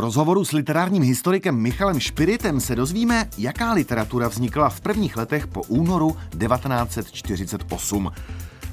rozhovoru 0.00 0.44
s 0.44 0.52
literárním 0.52 1.02
historikem 1.02 1.56
Michalem 1.56 2.00
Špiritem 2.00 2.60
se 2.60 2.76
dozvíme, 2.76 3.28
jaká 3.38 3.72
literatura 3.72 4.28
vznikla 4.28 4.68
v 4.68 4.80
prvních 4.80 5.16
letech 5.16 5.46
po 5.46 5.62
únoru 5.62 6.16
1948. 6.38 8.12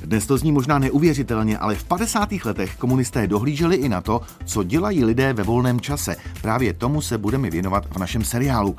Dnes 0.05 0.27
to 0.27 0.37
zní 0.37 0.51
možná 0.51 0.79
neuvěřitelně, 0.79 1.57
ale 1.57 1.75
v 1.75 1.83
50. 1.83 2.29
letech 2.45 2.75
komunisté 2.75 3.27
dohlíželi 3.27 3.75
i 3.75 3.89
na 3.89 4.01
to, 4.01 4.21
co 4.45 4.63
dělají 4.63 5.05
lidé 5.05 5.33
ve 5.33 5.43
volném 5.43 5.79
čase. 5.79 6.15
Právě 6.41 6.73
tomu 6.73 7.01
se 7.01 7.17
budeme 7.17 7.49
věnovat 7.49 7.85
v 7.89 7.97
našem 7.97 8.23
seriálu. 8.23 8.77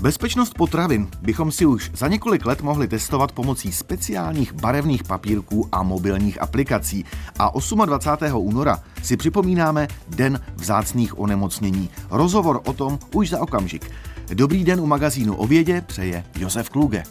Bezpečnost 0.00 0.54
potravin 0.54 1.08
bychom 1.22 1.52
si 1.52 1.66
už 1.66 1.90
za 1.94 2.08
několik 2.08 2.46
let 2.46 2.62
mohli 2.62 2.88
testovat 2.88 3.32
pomocí 3.32 3.72
speciálních 3.72 4.52
barevných 4.52 5.04
papírků 5.04 5.68
a 5.72 5.82
mobilních 5.82 6.42
aplikací. 6.42 7.04
A 7.38 7.52
28. 7.86 8.36
února 8.36 8.82
si 9.02 9.16
připomínáme 9.16 9.88
Den 10.08 10.40
vzácných 10.56 11.18
onemocnění. 11.18 11.90
Rozhovor 12.10 12.60
o 12.64 12.72
tom 12.72 12.98
už 13.14 13.30
za 13.30 13.40
okamžik. 13.40 13.90
Dobrý 14.34 14.64
den 14.64 14.80
u 14.80 14.86
magazínu 14.86 15.36
o 15.36 15.46
vědě 15.46 15.80
přeje 15.80 16.24
Josef 16.38 16.70
Kluge. 16.70 17.02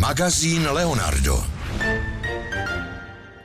Magazín 0.00 0.68
Leonardo. 0.72 1.59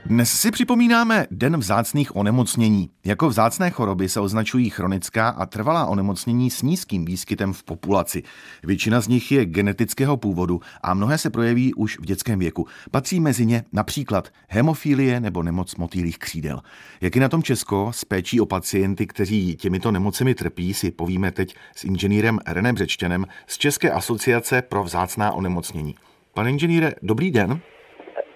Dnes 0.05 0.31
si 0.31 0.51
připomínáme 0.51 1.27
Den 1.31 1.57
vzácných 1.57 2.15
onemocnění. 2.15 2.89
Jako 3.05 3.29
vzácné 3.29 3.69
choroby 3.69 4.09
se 4.09 4.19
označují 4.19 4.69
chronická 4.69 5.29
a 5.29 5.45
trvalá 5.45 5.85
onemocnění 5.85 6.49
s 6.49 6.61
nízkým 6.61 7.05
výskytem 7.05 7.53
v 7.53 7.63
populaci. 7.63 8.23
Většina 8.63 9.01
z 9.01 9.07
nich 9.07 9.31
je 9.31 9.45
genetického 9.45 10.17
původu 10.17 10.61
a 10.81 10.93
mnohé 10.93 11.17
se 11.17 11.29
projeví 11.29 11.73
už 11.73 11.99
v 11.99 12.05
dětském 12.05 12.39
věku. 12.39 12.67
Patří 12.91 13.19
mezi 13.19 13.45
ně 13.45 13.63
například 13.73 14.29
hemofilie 14.47 15.19
nebo 15.19 15.43
nemoc 15.43 15.75
motýlých 15.75 16.19
křídel. 16.19 16.61
Jak 17.01 17.15
je 17.15 17.21
na 17.21 17.29
tom 17.29 17.43
Česko 17.43 17.91
s 17.93 18.05
péčí 18.05 18.41
o 18.41 18.45
pacienty, 18.45 19.07
kteří 19.07 19.55
těmito 19.55 19.91
nemocemi 19.91 20.35
trpí, 20.35 20.73
si 20.73 20.91
povíme 20.91 21.31
teď 21.31 21.55
s 21.75 21.83
inženýrem 21.83 22.39
René 22.47 22.73
Břečtěnem 22.73 23.25
z 23.47 23.57
České 23.57 23.91
asociace 23.91 24.61
pro 24.61 24.83
vzácná 24.83 25.31
onemocnění. 25.31 25.95
Pane 26.33 26.49
inženýre, 26.49 26.93
dobrý 27.01 27.31
den. 27.31 27.61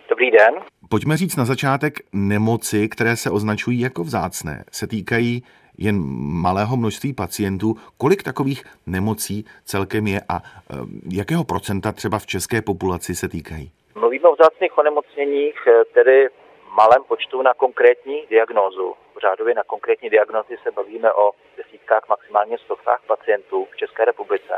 Dobrý 0.10 0.32
den. 0.32 0.60
Pojďme 0.90 1.18
říct 1.18 1.36
na 1.36 1.46
začátek, 1.46 1.94
nemoci, 2.14 2.90
které 2.90 3.16
se 3.16 3.32
označují 3.32 3.80
jako 3.80 4.04
vzácné, 4.04 4.64
se 4.72 4.88
týkají 4.88 5.44
jen 5.78 5.96
malého 6.42 6.78
množství 6.78 7.14
pacientů. 7.14 7.76
Kolik 7.98 8.24
takových 8.24 8.64
nemocí 8.88 9.46
celkem 9.66 10.08
je 10.08 10.20
a 10.30 10.36
eh, 10.44 10.76
jakého 11.14 11.44
procenta 11.44 11.92
třeba 11.92 12.20
v 12.20 12.26
české 12.26 12.62
populaci 12.62 13.16
se 13.16 13.28
týkají? 13.30 13.72
Mluvíme 13.96 14.30
o 14.30 14.34
vzácných 14.36 14.78
onemocněních, 14.78 15.68
eh, 15.68 15.86
tedy 15.94 16.28
malém 16.76 17.04
počtu 17.04 17.42
na 17.42 17.54
konkrétní 17.54 18.24
diagnózu. 18.30 18.94
Řádově 19.22 19.56
na 19.56 19.64
konkrétní 19.64 20.10
diagnózy 20.10 20.58
se 20.64 20.72
bavíme 20.72 21.14
o 21.14 21.32
desítkách, 21.58 22.04
maximálně 22.10 22.58
stovkách 22.58 23.02
pacientů 23.08 23.68
v 23.72 23.78
České 23.78 24.06
republice. 24.06 24.54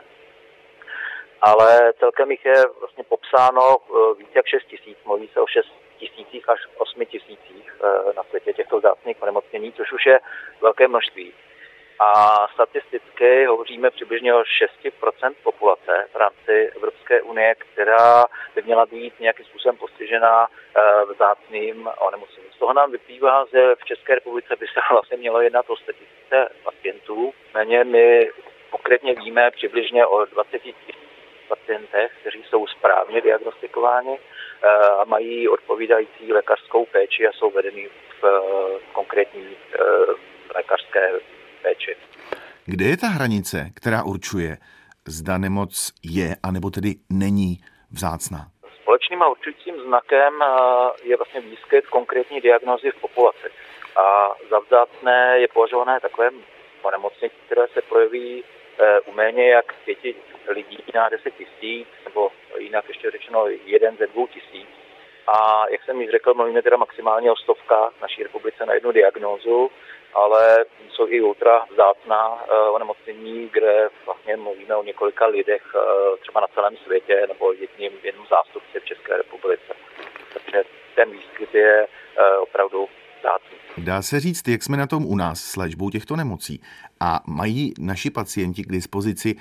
Ale 1.42 1.94
celkem 2.00 2.31
jich 2.31 2.45
je 2.45 2.64
vlastně 2.80 3.03
popsáno 3.03 3.78
eh, 3.80 4.14
více 4.17 4.31
jak 4.36 4.47
6 4.47 4.64
tisíc, 4.66 4.97
mluví 5.06 5.30
se 5.34 5.39
o 5.39 5.47
6 5.47 5.67
tisících 5.97 6.50
až 6.50 6.59
8 6.78 7.06
tisících 7.06 7.75
eh, 7.84 8.14
na 8.14 8.23
světě 8.23 8.53
těchto 8.53 8.80
vzácných 8.80 9.22
onemocnění, 9.22 9.73
což 9.73 9.92
už 9.92 10.06
je 10.06 10.19
velké 10.62 10.88
množství. 10.88 11.34
A 12.00 12.47
statisticky 12.53 13.45
hovoříme 13.45 13.89
přibližně 13.89 14.34
o 14.34 14.42
6% 14.42 15.34
populace 15.44 16.08
v 16.14 16.16
rámci 16.16 16.72
Evropské 16.75 17.22
unie, 17.22 17.56
která 17.56 18.25
by 18.56 18.62
měla 18.62 18.86
být 18.86 19.19
nějakým 19.19 19.45
způsobem 19.45 19.78
postižena 19.78 20.47
eh, 20.47 20.81
vzácným 21.14 21.89
onemocněním. 22.00 22.52
Z 22.52 22.59
toho 22.59 22.73
nám 22.73 22.92
vyplývá, 22.92 23.45
že 23.52 23.75
v 23.75 23.86
České 23.86 24.16
republice 24.16 24.56
by 24.56 24.67
se 24.67 24.80
vlastně 24.92 25.17
mělo 25.17 25.42
jednat 25.42 25.66
o 25.69 25.75
100 25.78 25.92
000 26.31 26.47
pacientů. 26.64 27.34
Méně 27.53 27.84
my 27.84 28.30
konkrétně 28.69 29.14
víme 29.14 29.52
přibližně 29.52 30.06
o 30.06 30.25
20 30.25 30.59
tisíc 30.59 31.01
pacientech, 31.54 32.12
kteří 32.22 32.44
jsou 32.50 32.68
správně 32.68 33.22
diagnostikováni 33.22 34.16
eh, 34.20 34.68
a 35.02 35.04
mají 35.06 35.50
odpovídající 35.50 36.34
lékařskou 36.34 36.86
péči 36.86 37.28
a 37.28 37.31
jsou 37.31 37.52
vedeny 37.52 37.90
v 38.22 38.24
eh, 38.25 38.80
konkrétní 38.94 39.46
eh, 39.52 39.80
lékařské 40.56 41.12
péči. 41.62 41.96
Kde 42.66 42.86
je 42.86 42.98
ta 42.98 43.08
hranice, 43.08 43.58
která 43.75 44.03
určuje, 44.03 44.58
zda 45.08 45.38
nemoc 45.38 45.94
je, 46.03 46.36
anebo 46.44 46.70
tedy 46.70 46.96
není 47.09 47.58
vzácná? 47.92 48.42
Společným 48.81 49.22
a 49.24 49.28
určujícím 49.30 49.75
znakem 49.88 50.34
je 51.04 51.18
vlastně 51.18 51.42
výskyt 51.42 51.88
konkrétní 51.88 52.42
diagnozy 52.42 52.92
v 52.92 53.02
populaci. 53.02 53.48
A 54.04 54.30
za 54.50 54.59
vzácné 54.59 55.40
je 55.40 55.48
považované 55.48 56.00
takové 56.00 56.30
onemocnění, 56.81 57.31
které 57.46 57.68
se 57.74 57.81
projeví 57.81 58.44
u 59.06 59.12
méně 59.12 59.50
jak 59.50 59.74
pěti 59.86 60.16
lidí 60.47 60.78
na 60.94 61.09
10 61.09 61.34
tisíc, 61.36 61.88
nebo 62.06 62.31
jinak 62.58 62.88
ještě 62.88 63.12
řečeno 63.12 63.46
jeden 63.66 63.97
ze 63.97 64.08
dvou 64.08 64.28
tisíc. 64.28 64.69
A 65.28 65.66
jak 65.69 65.84
jsem 65.84 66.02
již 66.02 66.12
řekl, 66.12 66.34
mluvíme 66.34 66.62
teda 66.62 66.78
maximálně 66.78 67.31
o 67.31 67.36
stovkách 67.36 67.94
naší 68.02 68.24
republice 68.24 68.66
na 68.66 68.74
jednu 68.74 68.92
diagnózu, 68.92 69.72
ale 70.14 70.66
jsou 70.90 71.08
i 71.08 71.22
ultra 71.22 71.66
vzácná 71.69 72.34
uh, 72.34 72.75
onemocnění, 72.75 73.50
kde 73.53 73.90
vlastně 74.06 74.38
mluvíme 74.38 74.75
o 74.75 74.84
několika 74.84 75.25
lidech 75.25 75.63
uh, 75.75 76.18
třeba 76.18 76.42
na 76.42 76.48
celém 76.48 76.78
světě 76.78 77.25
nebo 77.28 77.53
jedním, 77.53 77.92
jednom 78.03 78.25
zástupci 78.30 78.80
v 78.80 78.86
České 78.86 79.18
republice. 79.18 79.74
Takže 80.34 80.63
ten 80.96 81.12
výskyt 81.12 81.56
je 81.56 81.88
opravdu 82.42 82.90
vzácný. 83.22 83.58
Dá 83.78 84.02
se 84.02 84.20
říct, 84.20 84.48
jak 84.48 84.64
jsme 84.64 84.78
na 84.78 84.88
tom 84.88 85.06
u 85.06 85.16
nás 85.16 85.40
s 85.40 85.56
léčbou 85.56 85.90
těchto 85.90 86.16
nemocí 86.16 86.62
a 87.00 87.20
mají 87.28 87.74
naši 87.80 88.09
pacienti 88.09 88.64
k 88.64 88.72
dispozici 88.72 89.36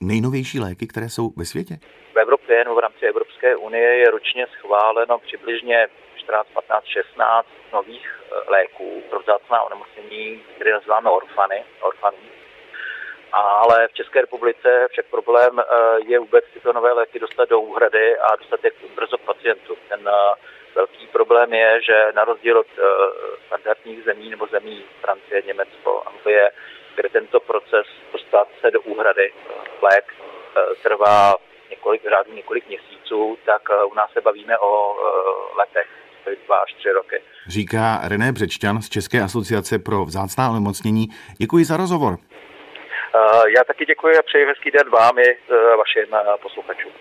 nejnovější 0.00 0.60
léky, 0.60 0.86
které 0.86 1.08
jsou 1.08 1.32
ve 1.36 1.44
světě? 1.44 1.74
V 2.14 2.18
Evropě 2.18 2.64
nebo 2.64 2.76
v 2.76 2.78
rámci 2.78 3.06
Evropské 3.06 3.56
unie 3.56 3.96
je 3.96 4.10
ročně 4.10 4.46
schváleno 4.58 5.18
přibližně 5.18 5.88
14, 6.16 6.48
15, 6.54 6.84
16 6.84 7.48
nových 7.72 8.06
eh, 8.06 8.50
léků 8.50 9.02
pro 9.10 9.20
vzácná 9.20 9.62
onemocnění, 9.62 10.42
které 10.54 10.72
nazýváme 10.72 11.10
orfany, 11.10 11.64
orfanů. 11.80 12.16
Ale 13.32 13.88
v 13.88 13.92
České 13.92 14.20
republice 14.20 14.88
však 14.90 15.06
problém 15.06 15.58
eh, 15.58 15.64
je 16.06 16.18
vůbec 16.18 16.44
tyto 16.54 16.72
nové 16.72 16.92
léky 16.92 17.18
dostat 17.18 17.48
do 17.48 17.60
úhrady 17.60 18.18
a 18.18 18.36
dostat 18.36 18.64
je 18.64 18.70
brzo 18.96 19.18
k 19.18 19.20
pacientům. 19.20 19.76
Ten 19.88 20.08
eh, 20.08 20.34
problém 21.16 21.52
je, 21.52 21.70
že 21.88 21.96
na 22.14 22.24
rozdíl 22.24 22.58
od 22.58 22.66
standardních 23.46 24.04
zemí 24.04 24.30
nebo 24.30 24.46
zemí 24.46 24.84
Francie, 25.00 25.42
Německo, 25.46 26.02
Anglie, 26.06 26.50
kde 26.96 27.08
tento 27.08 27.40
proces 27.40 27.86
dostat 28.12 28.48
se 28.60 28.70
do 28.70 28.80
úhrady 28.80 29.32
lék 29.82 30.04
eh, 30.14 30.60
trvá 30.82 31.34
několik 31.70 32.02
řádů, 32.02 32.32
několik 32.34 32.68
měsíců, 32.68 33.38
tak 33.44 33.62
eh, 33.70 33.84
u 33.84 33.94
nás 33.94 34.10
se 34.12 34.20
bavíme 34.20 34.58
o 34.58 34.96
eh, 34.96 35.58
letech, 35.58 35.88
dva 36.46 36.56
až 36.56 36.74
tři 36.74 36.92
roky. 36.92 37.22
Říká 37.48 38.00
René 38.08 38.32
Břečťan 38.32 38.82
z 38.82 38.88
České 38.88 39.20
asociace 39.22 39.78
pro 39.78 40.04
vzácná 40.04 40.50
onemocnění. 40.50 41.06
Děkuji 41.38 41.64
za 41.64 41.76
rozhovor. 41.76 42.16
Já 43.56 43.64
taky 43.64 43.86
děkuji 43.86 44.18
a 44.18 44.22
přeji 44.22 44.46
hezký 44.46 44.70
den 44.70 44.90
vám 44.90 45.18
i 45.18 45.38
vašim 45.76 46.16
posluchačům. 46.42 46.92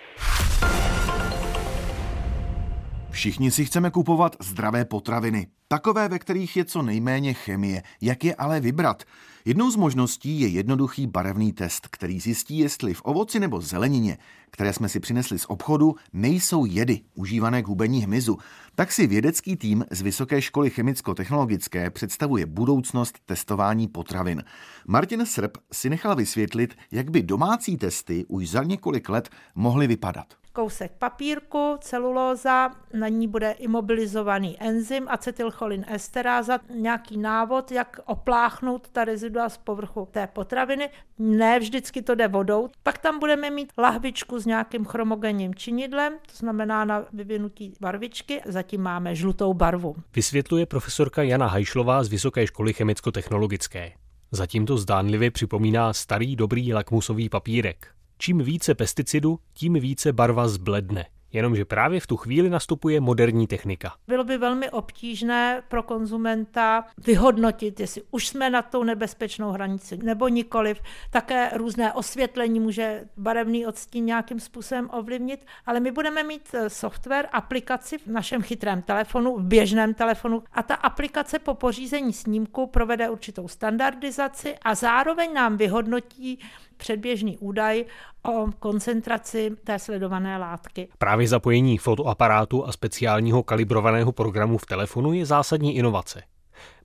Všichni 3.15 3.51
si 3.51 3.65
chceme 3.65 3.91
kupovat 3.91 4.35
zdravé 4.39 4.85
potraviny. 4.85 5.47
Takové, 5.67 6.09
ve 6.09 6.19
kterých 6.19 6.57
je 6.57 6.65
co 6.65 6.81
nejméně 6.81 7.33
chemie. 7.33 7.83
Jak 8.01 8.23
je 8.23 8.35
ale 8.35 8.59
vybrat? 8.59 9.03
Jednou 9.45 9.71
z 9.71 9.75
možností 9.75 10.39
je 10.39 10.47
jednoduchý 10.47 11.07
barevný 11.07 11.53
test, 11.53 11.87
který 11.87 12.19
zjistí, 12.19 12.57
jestli 12.57 12.93
v 12.93 13.01
ovoci 13.01 13.39
nebo 13.39 13.61
zelenině, 13.61 14.17
které 14.51 14.73
jsme 14.73 14.89
si 14.89 14.99
přinesli 14.99 15.39
z 15.39 15.45
obchodu, 15.45 15.95
nejsou 16.13 16.65
jedy 16.65 17.01
užívané 17.13 17.63
k 17.63 17.67
hubení 17.67 18.03
hmyzu. 18.03 18.37
Tak 18.75 18.91
si 18.91 19.07
vědecký 19.07 19.55
tým 19.55 19.85
z 19.91 20.01
Vysoké 20.01 20.41
školy 20.41 20.69
chemicko-technologické 20.69 21.89
představuje 21.89 22.45
budoucnost 22.45 23.19
testování 23.25 23.87
potravin. 23.87 24.43
Martin 24.87 25.25
Srb 25.25 25.57
si 25.71 25.89
nechal 25.89 26.15
vysvětlit, 26.15 26.75
jak 26.91 27.11
by 27.11 27.23
domácí 27.23 27.77
testy 27.77 28.25
už 28.27 28.49
za 28.49 28.63
několik 28.63 29.09
let 29.09 29.29
mohly 29.55 29.87
vypadat 29.87 30.27
kousek 30.55 30.91
papírku, 30.99 31.77
celulóza, 31.81 32.71
na 32.93 33.07
ní 33.07 33.27
bude 33.27 33.51
imobilizovaný 33.51 34.57
enzym, 34.59 35.07
acetylcholin 35.09 35.85
esteráza, 35.87 36.59
nějaký 36.75 37.17
návod, 37.17 37.71
jak 37.71 37.99
opláchnout 38.05 38.89
ta 38.89 39.05
rezidua 39.05 39.49
z 39.49 39.57
povrchu 39.57 40.07
té 40.11 40.27
potraviny. 40.27 40.89
Ne 41.19 41.59
vždycky 41.59 42.01
to 42.01 42.15
jde 42.15 42.27
vodou. 42.27 42.69
Pak 42.83 42.97
tam 42.97 43.19
budeme 43.19 43.49
mít 43.49 43.73
lahvičku 43.77 44.39
s 44.39 44.45
nějakým 44.45 44.85
chromogenním 44.85 45.55
činidlem, 45.55 46.13
to 46.13 46.37
znamená 46.37 46.85
na 46.85 47.05
vyvinutí 47.13 47.73
barvičky, 47.81 48.41
zatím 48.45 48.81
máme 48.81 49.15
žlutou 49.15 49.53
barvu. 49.53 49.95
Vysvětluje 50.15 50.65
profesorka 50.65 51.23
Jana 51.23 51.47
Hajšlová 51.47 52.03
z 52.03 52.07
Vysoké 52.07 52.47
školy 52.47 52.73
chemicko-technologické. 52.73 53.91
Zatím 54.31 54.65
to 54.65 54.77
zdánlivě 54.77 55.31
připomíná 55.31 55.93
starý 55.93 56.35
dobrý 56.35 56.73
lakmusový 56.73 57.29
papírek. 57.29 57.87
Čím 58.17 58.37
více 58.37 58.75
pesticidu, 58.75 59.39
tím 59.53 59.73
více 59.73 60.13
barva 60.13 60.47
zbledne. 60.47 61.05
jenomže 61.31 61.65
právě 61.65 61.99
v 61.99 62.07
tu 62.07 62.17
chvíli 62.17 62.49
nastupuje 62.49 63.01
moderní 63.01 63.47
technika. 63.47 63.93
Bylo 64.07 64.23
by 64.23 64.37
velmi 64.37 64.69
obtížné 64.69 65.63
pro 65.67 65.83
konzumenta 65.83 66.85
vyhodnotit, 67.05 67.79
jestli 67.79 68.01
už 68.11 68.27
jsme 68.27 68.49
na 68.49 68.61
tou 68.61 68.83
nebezpečnou 68.83 69.51
hranici 69.51 69.97
nebo 69.97 70.27
nikoliv. 70.27 70.81
Také 71.09 71.49
různé 71.53 71.93
osvětlení 71.93 72.59
může 72.59 73.03
barevný 73.17 73.65
odstín 73.65 74.05
nějakým 74.05 74.39
způsobem 74.39 74.89
ovlivnit, 74.93 75.45
ale 75.65 75.79
my 75.79 75.91
budeme 75.91 76.23
mít 76.23 76.49
eh, 76.53 76.69
software, 76.69 77.27
aplikaci 77.31 77.97
v 77.97 78.07
našem 78.07 78.41
chytrém 78.41 78.81
telefonu, 78.81 79.37
v 79.37 79.43
běžném 79.43 79.93
telefonu 79.93 80.43
a 80.51 80.63
ta 80.63 80.75
aplikace 80.75 81.39
po 81.39 81.53
pořízení 81.53 82.13
snímku 82.13 82.67
provede 82.67 83.09
určitou 83.09 83.47
standardizaci 83.47 84.55
a 84.61 84.75
zároveň 84.75 85.33
nám 85.33 85.57
vyhodnotí 85.57 86.39
předběžný 86.77 87.37
údaj 87.37 87.85
o 88.23 88.47
koncentraci 88.59 89.51
té 89.63 89.79
sledované 89.79 90.37
látky. 90.37 90.87
Právě 90.97 91.27
zapojení 91.27 91.77
fotoaparátu 91.77 92.65
a 92.65 92.71
speciálního 92.71 93.43
kalibrovaného 93.43 94.11
programu 94.11 94.57
v 94.57 94.65
telefonu 94.65 95.13
je 95.13 95.25
zásadní 95.25 95.75
inovace. 95.75 96.23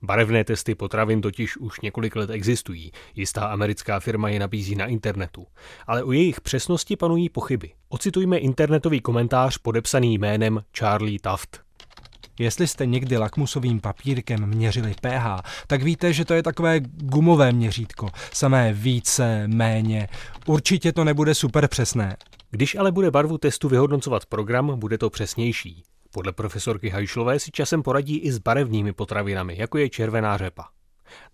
Barevné 0.01 0.43
testy 0.43 0.75
potravin 0.75 1.21
totiž 1.21 1.57
už 1.57 1.81
několik 1.81 2.15
let 2.15 2.29
existují. 2.29 2.91
Jistá 3.15 3.45
americká 3.45 3.99
firma 3.99 4.29
je 4.29 4.39
nabízí 4.39 4.75
na 4.75 4.85
internetu. 4.85 5.47
Ale 5.87 6.03
o 6.03 6.11
jejich 6.11 6.41
přesnosti 6.41 6.95
panují 6.95 7.29
pochyby. 7.29 7.71
Ocitujme 7.89 8.37
internetový 8.37 9.01
komentář 9.01 9.57
podepsaný 9.57 10.17
jménem 10.17 10.63
Charlie 10.77 11.19
Taft. 11.19 11.61
Jestli 12.41 12.67
jste 12.67 12.85
někdy 12.85 13.17
lakmusovým 13.17 13.79
papírkem 13.79 14.45
měřili 14.45 14.95
pH, 15.01 15.41
tak 15.67 15.83
víte, 15.83 16.13
že 16.13 16.25
to 16.25 16.33
je 16.33 16.43
takové 16.43 16.79
gumové 16.85 17.51
měřítko. 17.51 18.09
Samé 18.33 18.73
více, 18.73 19.47
méně. 19.47 20.07
Určitě 20.45 20.91
to 20.93 21.03
nebude 21.03 21.35
super 21.35 21.67
přesné. 21.67 22.17
Když 22.51 22.75
ale 22.75 22.91
bude 22.91 23.11
barvu 23.11 23.37
testu 23.37 23.69
vyhodnocovat 23.69 24.25
program, 24.25 24.79
bude 24.79 24.97
to 24.97 25.09
přesnější. 25.09 25.83
Podle 26.11 26.31
profesorky 26.31 26.89
Hajšlové 26.89 27.39
si 27.39 27.51
časem 27.51 27.83
poradí 27.83 28.17
i 28.17 28.31
s 28.31 28.37
barevnými 28.37 28.93
potravinami, 28.93 29.55
jako 29.57 29.77
je 29.77 29.89
červená 29.89 30.37
řepa. 30.37 30.67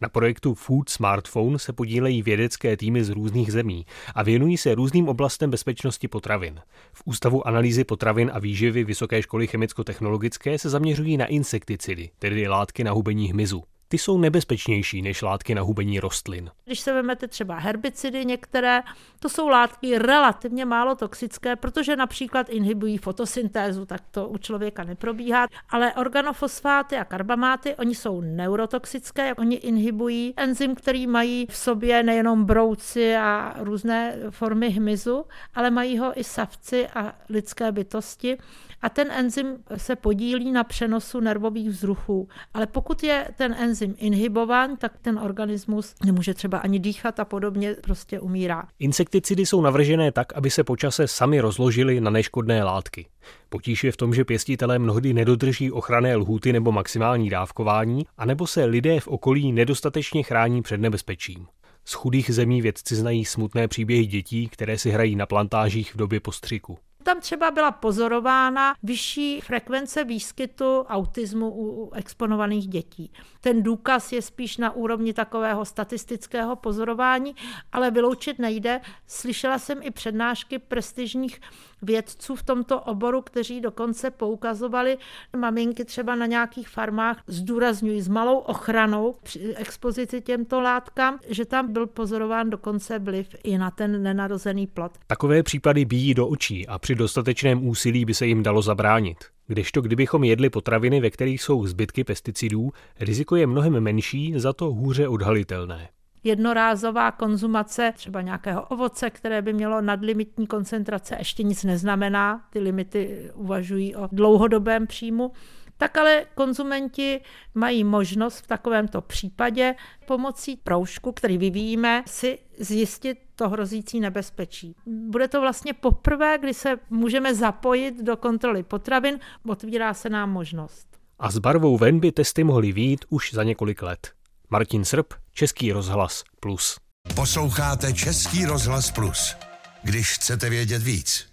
Na 0.02 0.10
projektu 0.10 0.54
Food 0.54 0.90
Smartphone 0.90 1.60
se 1.60 1.74
podílejí 1.74 2.22
vědecké 2.22 2.78
týmy 2.78 3.04
z 3.04 3.10
různých 3.10 3.52
zemí 3.52 3.86
a 4.16 4.24
věnují 4.24 4.58
se 4.58 4.76
různým 4.76 5.10
oblastem 5.10 5.52
bezpečnosti 5.52 6.08
potravin. 6.08 6.60
V 6.94 7.02
Ústavu 7.06 7.48
analýzy 7.48 7.84
potravin 7.84 8.32
a 8.34 8.40
výživy 8.40 8.84
Vysoké 8.84 9.22
školy 9.22 9.48
chemicko-technologické 9.48 10.60
se 10.60 10.70
zaměřují 10.70 11.18
na 11.18 11.26
insekticidy, 11.26 12.10
tedy 12.20 12.48
látky 12.48 12.84
na 12.84 12.92
hubení 12.92 13.32
hmyzu 13.32 13.64
ty 13.88 13.98
jsou 13.98 14.18
nebezpečnější 14.18 15.02
než 15.02 15.22
látky 15.22 15.56
na 15.56 15.62
hubení 15.62 16.00
rostlin. 16.00 16.52
Když 16.66 16.80
se 16.80 16.94
vezmete 16.94 17.28
třeba 17.28 17.58
herbicidy 17.58 18.26
některé, 18.26 18.82
to 19.20 19.30
jsou 19.30 19.48
látky 19.48 19.98
relativně 19.98 20.66
málo 20.66 20.96
toxické, 20.96 21.56
protože 21.56 21.96
například 21.96 22.50
inhibují 22.50 22.98
fotosyntézu, 22.98 23.86
tak 23.86 24.02
to 24.12 24.30
u 24.30 24.38
člověka 24.38 24.84
neprobíhá. 24.84 25.48
Ale 25.70 25.94
organofosfáty 25.94 26.98
a 26.98 27.06
karbamáty, 27.06 27.76
oni 27.76 27.96
jsou 27.96 28.22
neurotoxické, 28.22 29.34
oni 29.36 29.56
inhibují 29.56 30.34
enzym, 30.38 30.76
který 30.76 31.08
mají 31.08 31.48
v 31.50 31.58
sobě 31.58 32.04
nejenom 32.04 32.46
brouci 32.46 33.16
a 33.16 33.56
různé 33.60 34.16
formy 34.30 34.70
hmyzu, 34.70 35.26
ale 35.56 35.72
mají 35.72 35.98
ho 35.98 36.20
i 36.20 36.24
savci 36.24 36.88
a 36.88 37.16
lidské 37.30 37.72
bytosti 37.72 38.38
a 38.82 38.90
ten 38.90 39.12
enzym 39.12 39.58
se 39.78 39.96
podílí 39.96 40.52
na 40.52 40.64
přenosu 40.64 41.20
nervových 41.20 41.70
vzruchů. 41.70 42.28
Ale 42.54 42.68
pokud 42.68 43.04
je 43.04 43.28
ten 43.38 43.56
enzym 43.60 43.77
inhibován, 43.86 44.78
tak 44.78 44.98
ten 45.02 45.20
organismus 45.20 45.96
nemůže 46.06 46.34
třeba 46.34 46.58
ani 46.58 46.80
dýchat 46.80 47.20
a 47.20 47.26
podobně 47.26 47.76
prostě 47.84 48.20
umírá. 48.20 48.68
Insekticidy 48.80 49.46
jsou 49.46 49.62
navržené 49.62 50.12
tak, 50.12 50.34
aby 50.34 50.50
se 50.50 50.64
počase 50.64 51.08
sami 51.08 51.40
rozložily 51.40 52.02
na 52.02 52.12
neškodné 52.12 52.64
látky. 52.64 53.06
Potíž 53.50 53.84
je 53.84 53.92
v 53.92 53.98
tom, 53.98 54.14
že 54.14 54.26
pěstitelé 54.26 54.80
mnohdy 54.80 55.14
nedodrží 55.14 55.72
ochranné 55.72 56.16
lhůty 56.16 56.54
nebo 56.54 56.72
maximální 56.72 57.30
dávkování, 57.30 58.06
anebo 58.18 58.48
se 58.48 58.66
lidé 58.66 59.00
v 59.00 59.08
okolí 59.08 59.52
nedostatečně 59.52 60.24
chrání 60.24 60.62
před 60.62 60.82
nebezpečím. 60.82 61.48
Z 61.86 61.94
chudých 61.94 62.34
zemí 62.34 62.62
vědci 62.62 62.96
znají 62.96 63.26
smutné 63.26 63.68
příběhy 63.68 64.06
dětí, 64.06 64.48
které 64.48 64.78
si 64.78 64.90
hrají 64.90 65.16
na 65.16 65.26
plantážích 65.26 65.94
v 65.94 65.98
době 65.98 66.20
postřiku 66.20 66.78
tam 67.08 67.22
třeba 67.22 67.52
byla 67.52 67.72
pozorována 67.72 68.76
vyšší 68.84 69.42
frekvence 69.42 70.04
výskytu 70.04 70.82
autismu 70.82 71.52
u 71.56 71.92
exponovaných 71.94 72.68
dětí. 72.68 73.12
Ten 73.42 73.64
důkaz 73.64 74.12
je 74.12 74.22
spíš 74.22 74.58
na 74.58 74.72
úrovni 74.72 75.14
takového 75.14 75.66
statistického 75.66 76.56
pozorování, 76.56 77.36
ale 77.72 77.92
vyloučit 77.92 78.40
nejde. 78.40 78.82
Slyšela 79.08 79.60
jsem 79.60 79.80
i 79.84 79.92
přednášky 79.92 80.60
prestižních 80.60 81.42
vědců 81.82 82.36
v 82.36 82.44
tomto 82.44 82.82
oboru, 82.82 83.22
kteří 83.22 83.62
dokonce 83.62 84.12
poukazovali 84.12 84.98
maminky 85.38 85.86
třeba 85.86 86.16
na 86.16 86.26
nějakých 86.26 86.70
farmách, 86.70 87.24
zdůrazňují 87.28 88.02
s 88.02 88.08
malou 88.08 88.38
ochranou 88.38 89.16
při 89.24 89.54
expozici 89.56 90.22
těmto 90.22 90.62
látkám, 90.62 91.20
že 91.30 91.46
tam 91.46 91.74
byl 91.74 91.88
pozorován 91.88 92.50
dokonce 92.50 93.00
vliv 93.00 93.36
i 93.44 93.58
na 93.58 93.72
ten 93.72 94.04
nenarozený 94.04 94.68
plod. 94.68 94.92
Takové 95.08 95.44
případy 95.44 95.86
bíjí 95.86 96.14
do 96.14 96.28
očí 96.28 96.68
a 96.68 96.80
při 96.80 96.96
dostatečném 96.96 97.68
úsilí 97.68 98.06
by 98.06 98.14
se 98.14 98.26
jim 98.26 98.44
dalo 98.44 98.62
zabránit. 98.62 99.18
Kdežto 99.48 99.82
kdybychom 99.82 100.24
jedli 100.24 100.50
potraviny, 100.50 101.02
ve 101.02 101.10
kterých 101.10 101.42
jsou 101.42 101.68
zbytky 101.68 102.04
pesticidů, 102.04 102.72
riziko 103.00 103.36
je 103.36 103.48
mnohem 103.48 103.80
menší, 103.80 104.34
za 104.38 104.54
to 104.54 104.66
hůře 104.74 105.08
odhalitelné 105.08 105.90
jednorázová 106.24 107.12
konzumace 107.12 107.94
třeba 107.96 108.22
nějakého 108.22 108.62
ovoce, 108.66 109.10
které 109.10 109.42
by 109.42 109.54
mělo 109.54 109.82
nadlimitní 109.82 110.48
koncentrace, 110.48 111.16
ještě 111.20 111.44
nic 111.44 111.64
neznamená. 111.64 112.48
Ty 112.50 112.60
limity 112.60 113.32
uvažují 113.34 113.96
o 113.96 114.10
dlouhodobém 114.12 114.88
příjmu 114.88 115.32
tak 115.78 115.98
ale 115.98 116.26
konzumenti 116.36 117.22
mají 117.56 117.84
možnost 117.84 118.40
v 118.40 118.48
takovémto 118.48 119.02
případě 119.02 119.76
pomocí 120.06 120.58
proužku, 120.58 121.12
který 121.12 121.38
vyvíjíme, 121.38 122.04
si 122.08 122.40
zjistit 122.60 123.18
to 123.36 123.50
hrozící 123.50 124.00
nebezpečí. 124.00 124.76
Bude 124.86 125.28
to 125.28 125.42
vlastně 125.42 125.74
poprvé, 125.74 126.38
kdy 126.38 126.54
se 126.54 126.80
můžeme 126.90 127.36
zapojit 127.36 128.04
do 128.04 128.18
kontroly 128.18 128.64
potravin, 128.64 129.20
otvírá 129.48 129.94
se 129.94 130.10
nám 130.10 130.32
možnost. 130.32 130.88
A 131.20 131.32
s 131.32 131.38
barvou 131.38 131.78
ven 131.78 132.00
by 132.00 132.12
testy 132.12 132.44
mohly 132.44 132.72
výjít 132.72 133.06
už 133.10 133.34
za 133.34 133.44
několik 133.44 133.82
let. 133.82 134.17
Martin 134.50 134.86
Srb, 134.86 135.14
Český 135.34 135.72
rozhlas 135.72 136.24
Plus. 136.40 136.78
Posloucháte 137.16 137.94
Český 137.94 138.46
rozhlas 138.46 138.92
Plus. 138.92 139.36
Když 139.84 140.14
chcete 140.14 140.50
vědět 140.50 140.84
víc. 140.84 141.28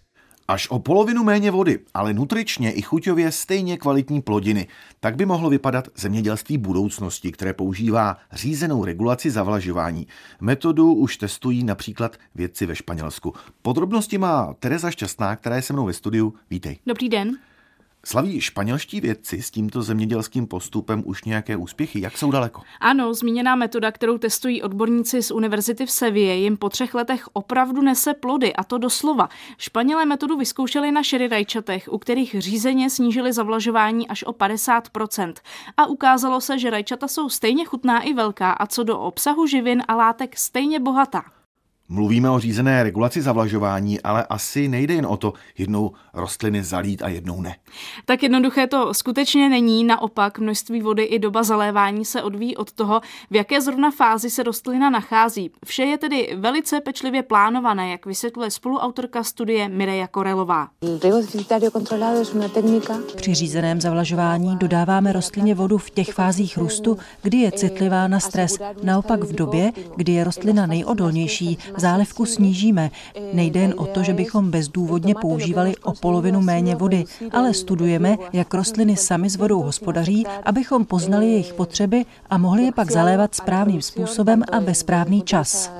Až 0.48 0.68
o 0.68 0.78
polovinu 0.78 1.24
méně 1.24 1.50
vody, 1.50 1.78
ale 1.94 2.14
nutričně 2.14 2.72
i 2.72 2.82
chuťově 2.82 3.32
stejně 3.32 3.76
kvalitní 3.76 4.22
plodiny. 4.22 4.68
Tak 5.00 5.16
by 5.16 5.26
mohlo 5.26 5.50
vypadat 5.50 5.88
zemědělství 5.96 6.58
budoucnosti, 6.58 7.32
které 7.32 7.52
používá 7.52 8.16
řízenou 8.32 8.84
regulaci 8.84 9.30
zavlažování. 9.30 10.06
Metodu 10.40 10.92
už 10.92 11.16
testují 11.16 11.64
například 11.64 12.16
vědci 12.34 12.66
ve 12.66 12.76
Španělsku. 12.76 13.34
Podrobnosti 13.62 14.18
má 14.18 14.54
Tereza 14.58 14.90
Šťastná, 14.90 15.36
která 15.36 15.56
je 15.56 15.62
se 15.62 15.72
mnou 15.72 15.86
ve 15.86 15.92
studiu. 15.92 16.34
Vítej. 16.50 16.78
Dobrý 16.86 17.08
den. 17.08 17.38
Slaví 18.06 18.40
španělští 18.40 19.00
vědci 19.00 19.42
s 19.42 19.50
tímto 19.50 19.82
zemědělským 19.82 20.46
postupem 20.46 21.02
už 21.06 21.24
nějaké 21.24 21.56
úspěchy? 21.56 22.00
Jak 22.00 22.18
jsou 22.18 22.30
daleko? 22.30 22.62
Ano, 22.80 23.14
zmíněná 23.14 23.56
metoda, 23.56 23.92
kterou 23.92 24.18
testují 24.18 24.62
odborníci 24.62 25.22
z 25.22 25.30
univerzity 25.30 25.86
v 25.86 25.90
Sevě, 25.90 26.36
jim 26.36 26.56
po 26.56 26.68
třech 26.68 26.94
letech 26.94 27.28
opravdu 27.32 27.82
nese 27.82 28.14
plody, 28.14 28.54
a 28.54 28.64
to 28.64 28.78
doslova. 28.78 29.28
Španělé 29.58 30.04
metodu 30.04 30.36
vyzkoušeli 30.36 30.92
na 30.92 31.02
šery 31.02 31.28
rajčatech, 31.28 31.88
u 31.92 31.98
kterých 31.98 32.34
řízeně 32.38 32.90
snížili 32.90 33.32
zavlažování 33.32 34.08
až 34.08 34.22
o 34.22 34.32
50%. 34.32 35.34
A 35.76 35.86
ukázalo 35.86 36.40
se, 36.40 36.58
že 36.58 36.70
rajčata 36.70 37.08
jsou 37.08 37.28
stejně 37.28 37.64
chutná 37.64 38.02
i 38.02 38.12
velká 38.14 38.52
a 38.52 38.66
co 38.66 38.84
do 38.84 38.98
obsahu 38.98 39.46
živin 39.46 39.82
a 39.88 39.94
látek 39.94 40.38
stejně 40.38 40.80
bohatá. 40.80 41.24
Mluvíme 41.88 42.30
o 42.30 42.38
řízené 42.40 42.82
regulaci 42.82 43.22
zavlažování, 43.22 44.00
ale 44.00 44.26
asi 44.26 44.68
nejde 44.68 44.94
jen 44.94 45.06
o 45.06 45.16
to 45.16 45.32
jednou 45.58 45.92
rostliny 46.14 46.64
zalít 46.64 47.02
a 47.02 47.08
jednou 47.08 47.40
ne. 47.40 47.56
Tak 48.04 48.22
jednoduché 48.22 48.66
to 48.66 48.94
skutečně 48.94 49.48
není, 49.48 49.84
naopak 49.84 50.38
množství 50.38 50.80
vody 50.82 51.02
i 51.02 51.18
doba 51.18 51.42
zalévání 51.42 52.04
se 52.04 52.22
odvíjí 52.22 52.56
od 52.56 52.72
toho, 52.72 53.00
v 53.30 53.36
jaké 53.36 53.60
zrovna 53.60 53.90
fázi 53.90 54.30
se 54.30 54.42
rostlina 54.42 54.90
nachází. 54.90 55.50
Vše 55.64 55.82
je 55.82 55.98
tedy 55.98 56.36
velice 56.36 56.80
pečlivě 56.80 57.22
plánované, 57.22 57.90
jak 57.90 58.06
vysvětluje 58.06 58.50
spoluautorka 58.50 59.22
studie 59.22 59.68
Mireja 59.68 60.06
Korelová. 60.06 60.68
Při 63.16 63.34
řízeném 63.34 63.80
zavlažování 63.80 64.56
dodáváme 64.56 65.12
rostlině 65.12 65.54
vodu 65.54 65.78
v 65.78 65.90
těch 65.90 66.12
fázích 66.12 66.58
růstu, 66.58 66.98
kdy 67.22 67.38
je 67.38 67.52
citlivá 67.52 68.08
na 68.08 68.20
stres. 68.20 68.58
Naopak 68.82 69.24
v 69.24 69.34
době, 69.34 69.72
kdy 69.96 70.12
je 70.12 70.24
rostlina 70.24 70.66
nejodolnější, 70.66 71.58
zálivku 71.76 72.26
snížíme. 72.26 72.90
Nejde 73.32 73.60
jen 73.60 73.74
o 73.76 73.86
to, 73.86 74.02
že 74.02 74.14
bychom 74.14 74.50
bezdůvodně 74.50 75.14
používali 75.14 75.76
o 75.76 75.92
polovinu 75.92 76.40
méně 76.40 76.76
vody, 76.76 77.04
ale 77.32 77.54
studujeme, 77.54 78.16
jak 78.32 78.54
rostliny 78.54 78.96
sami 78.96 79.30
s 79.30 79.36
vodou 79.36 79.62
hospodaří, 79.62 80.26
abychom 80.44 80.84
poznali 80.84 81.30
jejich 81.30 81.54
potřeby 81.54 82.04
a 82.30 82.38
mohli 82.38 82.64
je 82.64 82.72
pak 82.72 82.90
zalévat 82.90 83.34
správným 83.34 83.82
způsobem 83.82 84.42
a 84.52 84.58
ve 84.58 84.74
správný 84.74 85.22
čas. 85.22 85.70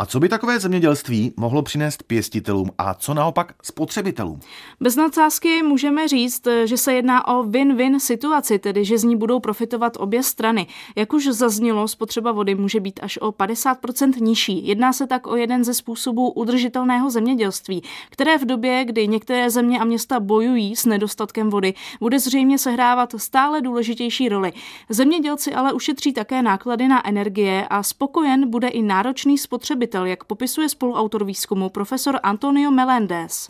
A 0.00 0.06
co 0.06 0.20
by 0.20 0.28
takové 0.28 0.60
zemědělství 0.60 1.32
mohlo 1.36 1.62
přinést 1.62 2.02
pěstitelům 2.02 2.70
a 2.78 2.94
co 2.94 3.14
naopak 3.14 3.52
spotřebitelům? 3.62 4.40
Bez 4.80 4.96
nadsázky 4.96 5.62
můžeme 5.62 6.08
říct, 6.08 6.48
že 6.64 6.76
se 6.76 6.94
jedná 6.94 7.28
o 7.28 7.44
win-win 7.44 7.98
situaci, 7.98 8.58
tedy 8.58 8.84
že 8.84 8.98
z 8.98 9.04
ní 9.04 9.16
budou 9.16 9.40
profitovat 9.40 9.96
obě 9.96 10.22
strany. 10.22 10.66
Jak 10.96 11.12
už 11.12 11.26
zaznělo, 11.26 11.88
spotřeba 11.88 12.32
vody 12.32 12.54
může 12.54 12.80
být 12.80 13.00
až 13.02 13.18
o 13.18 13.30
50% 13.30 14.22
nižší. 14.22 14.66
Jedná 14.66 14.92
se 14.92 15.06
tak 15.06 15.26
o 15.26 15.36
jeden 15.36 15.64
ze 15.64 15.74
způsobů 15.74 16.30
udržitelného 16.30 17.10
zemědělství, 17.10 17.82
které 18.10 18.38
v 18.38 18.44
době, 18.44 18.84
kdy 18.84 19.08
některé 19.08 19.50
země 19.50 19.80
a 19.80 19.84
města 19.84 20.20
bojují 20.20 20.76
s 20.76 20.86
nedostatkem 20.86 21.50
vody, 21.50 21.74
bude 22.00 22.18
zřejmě 22.18 22.58
sehrávat 22.58 23.14
stále 23.16 23.60
důležitější 23.60 24.28
roli. 24.28 24.52
Zemědělci 24.88 25.54
ale 25.54 25.72
ušetří 25.72 26.12
také 26.12 26.42
náklady 26.42 26.88
na 26.88 27.08
energie 27.08 27.66
a 27.70 27.82
spokojen 27.82 28.50
bude 28.50 28.68
i 28.68 28.82
náročný 28.82 29.38
spotřebitel, 29.38 29.89
jak 29.94 30.24
popisuje 30.24 30.68
spoluautor 30.68 31.24
výzkumu 31.24 31.68
profesor 31.68 32.18
Antonio 32.22 32.70
Melendez. 32.70 33.48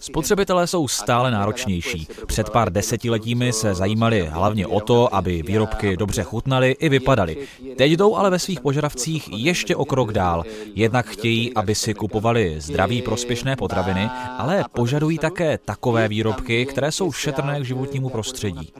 Spotřebitelé 0.00 0.66
jsou 0.66 0.88
stále 0.88 1.30
náročnější. 1.30 2.08
Před 2.26 2.50
pár 2.50 2.72
desetiletími 2.72 3.52
se 3.52 3.74
zajímali 3.74 4.26
hlavně 4.26 4.66
o 4.66 4.80
to, 4.80 5.14
aby 5.14 5.42
výrobky 5.42 5.96
dobře 5.96 6.22
chutnaly 6.22 6.76
i 6.80 6.88
vypadaly. 6.88 7.36
Teď 7.76 7.92
jdou 7.92 8.16
ale 8.16 8.30
ve 8.30 8.38
svých 8.38 8.60
požadavcích 8.60 9.28
ještě 9.32 9.76
o 9.76 9.84
krok 9.84 10.12
dál. 10.12 10.44
Jednak 10.74 11.06
chtějí, 11.06 11.54
aby 11.54 11.74
si 11.74 11.94
kupovali 11.94 12.54
zdraví 12.58 13.02
prospěšné 13.02 13.56
potraviny, 13.56 14.10
ale 14.38 14.64
požadují 14.72 15.18
také 15.18 15.58
takové 15.58 16.08
výrobky, 16.08 16.66
které 16.66 16.92
jsou 16.92 17.12
šetrné 17.12 17.60
k 17.60 17.64
životnímu 17.64 18.08
prostředí. 18.08 18.72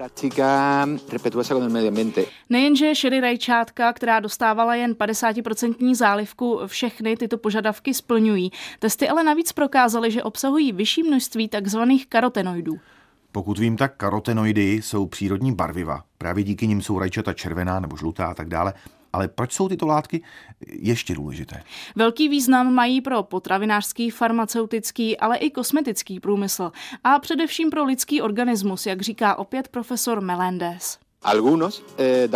Nejenže 2.50 2.94
Sherry 2.94 3.20
rajčátka, 3.20 3.92
která 3.92 4.20
dostávala 4.20 4.71
jen 4.78 4.92
50% 4.92 5.94
zálivku, 5.94 6.60
všechny 6.66 7.16
tyto 7.16 7.38
požadavky 7.38 7.94
splňují. 7.94 8.50
Testy 8.78 9.08
ale 9.08 9.24
navíc 9.24 9.52
prokázaly, 9.52 10.10
že 10.10 10.22
obsahují 10.22 10.72
vyšší 10.72 11.02
množství 11.02 11.48
tzv. 11.48 11.80
karotenoidů. 12.08 12.78
Pokud 13.32 13.58
vím, 13.58 13.76
tak 13.76 13.96
karotenoidy 13.96 14.72
jsou 14.72 15.06
přírodní 15.06 15.54
barviva. 15.54 16.04
Právě 16.18 16.44
díky 16.44 16.66
nim 16.66 16.82
jsou 16.82 16.98
rajčata 16.98 17.32
červená 17.32 17.80
nebo 17.80 17.96
žlutá 17.96 18.26
a 18.26 18.34
tak 18.34 18.48
dále. 18.48 18.74
Ale 19.12 19.28
proč 19.28 19.52
jsou 19.52 19.68
tyto 19.68 19.86
látky 19.86 20.22
ještě 20.68 21.14
důležité? 21.14 21.62
Velký 21.96 22.28
význam 22.28 22.74
mají 22.74 23.00
pro 23.00 23.22
potravinářský, 23.22 24.10
farmaceutický, 24.10 25.18
ale 25.18 25.36
i 25.36 25.50
kosmetický 25.50 26.20
průmysl 26.20 26.72
a 27.04 27.18
především 27.18 27.70
pro 27.70 27.84
lidský 27.84 28.22
organismus, 28.22 28.86
jak 28.86 29.00
říká 29.00 29.34
opět 29.38 29.68
profesor 29.68 30.20
Melendez. 30.20 30.98
Eh, 31.98 32.28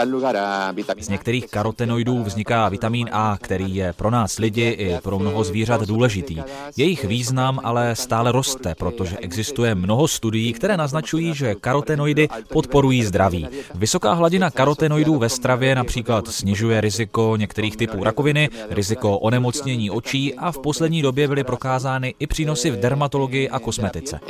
Z 0.98 1.08
některých 1.08 1.46
karotenoidů 1.50 2.22
vzniká 2.22 2.68
vitamin 2.68 3.08
A, 3.12 3.38
který 3.40 3.74
je 3.74 3.92
pro 3.92 4.10
nás 4.10 4.38
lidi 4.38 4.68
i 4.68 5.00
pro 5.02 5.18
mnoho 5.18 5.44
zvířat 5.44 5.82
důležitý. 5.82 6.42
Jejich 6.76 7.04
význam 7.04 7.60
ale 7.64 7.96
stále 7.96 8.32
roste, 8.32 8.74
protože 8.74 9.16
existuje 9.16 9.74
mnoho 9.74 10.08
studií, 10.08 10.52
které 10.52 10.76
naznačují, 10.76 11.34
že 11.34 11.54
karotenoidy 11.54 12.28
podporují 12.48 13.04
zdraví. 13.04 13.48
Vysoká 13.74 14.12
hladina 14.12 14.50
karotenoidů 14.50 15.18
ve 15.18 15.28
stravě 15.28 15.74
například 15.74 16.28
snižuje 16.28 16.80
riziko 16.80 17.36
některých 17.36 17.76
typů 17.76 18.04
rakoviny, 18.04 18.48
riziko 18.70 19.18
onemocnění 19.18 19.90
očí 19.90 20.34
a 20.34 20.52
v 20.52 20.58
poslední 20.58 21.02
době 21.02 21.28
byly 21.28 21.44
prokázány 21.44 22.14
i 22.18 22.26
přínosy 22.26 22.70
v 22.70 22.80
dermatologii 22.80 23.48
a 23.48 23.58
kosmetice. 23.58 24.20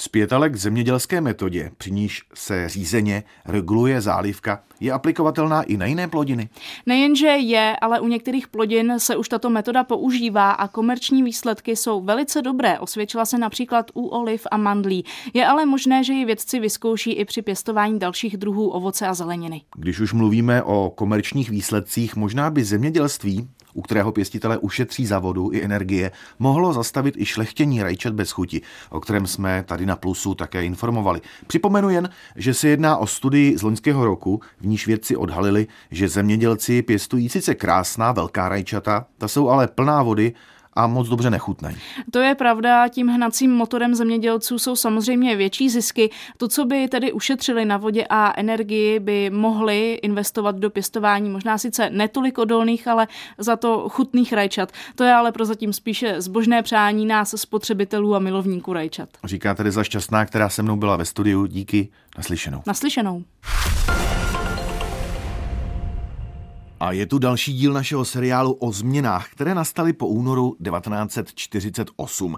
Zpět 0.00 0.32
ale 0.32 0.50
k 0.50 0.56
zemědělské 0.56 1.20
metodě, 1.20 1.70
při 1.78 1.90
níž 1.90 2.22
se 2.34 2.68
řízeně 2.68 3.22
reguluje 3.44 4.00
zálivka, 4.00 4.62
je 4.80 4.92
aplikovatelná 4.92 5.62
i 5.62 5.76
na 5.76 5.86
jiné 5.86 6.08
plodiny. 6.08 6.48
Nejenže 6.86 7.26
je, 7.26 7.76
ale 7.80 8.00
u 8.00 8.08
některých 8.08 8.48
plodin 8.48 8.94
se 8.98 9.16
už 9.16 9.28
tato 9.28 9.50
metoda 9.50 9.84
používá 9.84 10.50
a 10.50 10.68
komerční 10.68 11.22
výsledky 11.22 11.76
jsou 11.76 12.02
velice 12.02 12.42
dobré. 12.42 12.78
Osvědčila 12.78 13.24
se 13.24 13.38
například 13.38 13.90
u 13.94 14.06
oliv 14.06 14.46
a 14.50 14.56
mandlí. 14.56 15.04
Je 15.34 15.46
ale 15.46 15.66
možné, 15.66 16.04
že 16.04 16.12
ji 16.12 16.24
vědci 16.24 16.60
vyzkouší 16.60 17.12
i 17.12 17.24
při 17.24 17.42
pěstování 17.42 17.98
dalších 17.98 18.36
druhů 18.36 18.68
ovoce 18.68 19.06
a 19.06 19.14
zeleniny. 19.14 19.62
Když 19.76 20.00
už 20.00 20.12
mluvíme 20.12 20.62
o 20.62 20.92
komerčních 20.94 21.50
výsledcích, 21.50 22.16
možná 22.16 22.50
by 22.50 22.64
zemědělství 22.64 23.48
u 23.78 23.82
kterého 23.82 24.12
pěstitele 24.12 24.58
ušetří 24.58 25.06
za 25.06 25.18
vodu 25.18 25.50
i 25.52 25.64
energie, 25.64 26.10
mohlo 26.38 26.72
zastavit 26.72 27.14
i 27.16 27.26
šlechtění 27.26 27.82
rajčat 27.82 28.14
bez 28.14 28.30
chuti, 28.30 28.62
o 28.90 29.00
kterém 29.00 29.26
jsme 29.26 29.64
tady 29.66 29.86
na 29.86 29.96
Plusu 29.96 30.34
také 30.34 30.64
informovali. 30.64 31.20
Připomenu 31.46 31.90
jen, 31.90 32.10
že 32.36 32.54
se 32.54 32.68
jedná 32.68 32.96
o 32.96 33.06
studii 33.06 33.58
z 33.58 33.62
loňského 33.62 34.04
roku, 34.04 34.40
v 34.60 34.66
níž 34.66 34.86
vědci 34.86 35.16
odhalili, 35.16 35.66
že 35.90 36.08
zemědělci 36.08 36.82
pěstují 36.82 37.28
sice 37.28 37.54
krásná 37.54 38.12
velká 38.12 38.48
rajčata, 38.48 39.06
ta 39.18 39.28
jsou 39.28 39.48
ale 39.48 39.68
plná 39.68 40.02
vody 40.02 40.32
a 40.78 40.86
moc 40.86 41.08
dobře 41.08 41.30
nechutnají. 41.30 41.76
To 42.10 42.18
je 42.18 42.34
pravda, 42.34 42.88
tím 42.88 43.08
hnacím 43.08 43.50
motorem 43.50 43.94
zemědělců 43.94 44.58
jsou 44.58 44.76
samozřejmě 44.76 45.36
větší 45.36 45.68
zisky. 45.70 46.10
To, 46.36 46.48
co 46.48 46.64
by 46.64 46.88
tedy 46.88 47.12
ušetřili 47.12 47.64
na 47.64 47.76
vodě 47.76 48.06
a 48.10 48.32
energii, 48.36 49.00
by 49.00 49.30
mohli 49.30 49.92
investovat 49.92 50.56
do 50.56 50.70
pěstování 50.70 51.30
možná 51.30 51.58
sice 51.58 51.90
netolik 51.90 52.38
odolných, 52.38 52.88
ale 52.88 53.08
za 53.38 53.56
to 53.56 53.88
chutných 53.88 54.32
rajčat. 54.32 54.72
To 54.94 55.04
je 55.04 55.14
ale 55.14 55.32
prozatím 55.32 55.72
spíše 55.72 56.20
zbožné 56.20 56.62
přání 56.62 57.06
nás 57.06 57.34
spotřebitelů 57.36 58.14
a 58.14 58.18
milovníků 58.18 58.72
rajčat. 58.72 59.08
Říká 59.24 59.54
tedy 59.54 59.70
za 59.70 59.84
šťastná, 59.84 60.26
která 60.26 60.48
se 60.48 60.62
mnou 60.62 60.76
byla 60.76 60.96
ve 60.96 61.04
studiu. 61.04 61.46
Díky, 61.46 61.88
naslyšenou. 62.16 62.62
Naslyšenou. 62.66 63.24
A 66.80 66.92
je 66.92 67.06
tu 67.06 67.18
další 67.18 67.52
díl 67.52 67.72
našeho 67.72 68.04
seriálu 68.04 68.52
o 68.52 68.72
změnách, 68.72 69.28
které 69.30 69.54
nastaly 69.54 69.92
po 69.92 70.06
únoru 70.06 70.56
1948. 70.64 72.36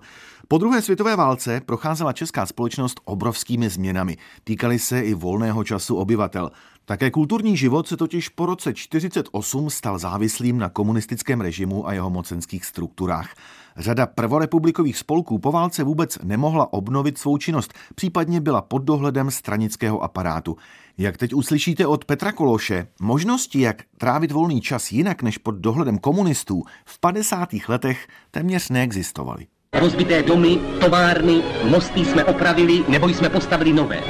Po 0.48 0.58
druhé 0.58 0.82
světové 0.82 1.16
válce 1.16 1.60
procházela 1.66 2.12
česká 2.12 2.46
společnost 2.46 3.00
obrovskými 3.04 3.68
změnami. 3.70 4.16
Týkaly 4.44 4.78
se 4.78 5.00
i 5.00 5.14
volného 5.14 5.64
času 5.64 5.96
obyvatel. 5.96 6.50
Také 6.84 7.10
kulturní 7.10 7.56
život 7.56 7.88
se 7.88 7.96
totiž 7.96 8.28
po 8.28 8.46
roce 8.46 8.72
1948 8.72 9.70
stal 9.70 9.98
závislým 9.98 10.58
na 10.58 10.68
komunistickém 10.68 11.40
režimu 11.40 11.88
a 11.88 11.92
jeho 11.92 12.10
mocenských 12.10 12.64
strukturách. 12.64 13.34
Řada 13.76 14.06
prvorepublikových 14.06 14.98
spolků 14.98 15.38
po 15.38 15.52
válce 15.52 15.84
vůbec 15.84 16.18
nemohla 16.22 16.72
obnovit 16.72 17.18
svou 17.18 17.38
činnost, 17.38 17.74
případně 17.94 18.40
byla 18.40 18.62
pod 18.62 18.78
dohledem 18.78 19.30
stranického 19.30 20.00
aparátu. 20.02 20.56
Jak 21.00 21.16
teď 21.16 21.34
uslyšíte 21.34 21.86
od 21.86 22.04
Petra 22.04 22.32
Kološe, 22.32 22.86
možnosti, 23.00 23.60
jak 23.60 23.82
trávit 23.98 24.32
volný 24.32 24.60
čas 24.60 24.92
jinak 24.92 25.22
než 25.22 25.38
pod 25.38 25.54
dohledem 25.54 25.98
komunistů, 25.98 26.62
v 26.84 27.00
50. 27.00 27.48
letech 27.68 28.08
téměř 28.30 28.68
neexistovaly. 28.68 29.46
Rozbité 29.72 30.22
domy, 30.22 30.58
továrny, 30.80 31.42
mosty 31.70 32.04
jsme 32.04 32.24
opravili 32.24 32.84
nebo 32.88 33.08
jsme 33.08 33.30
postavili 33.30 33.72
nové. 33.72 34.00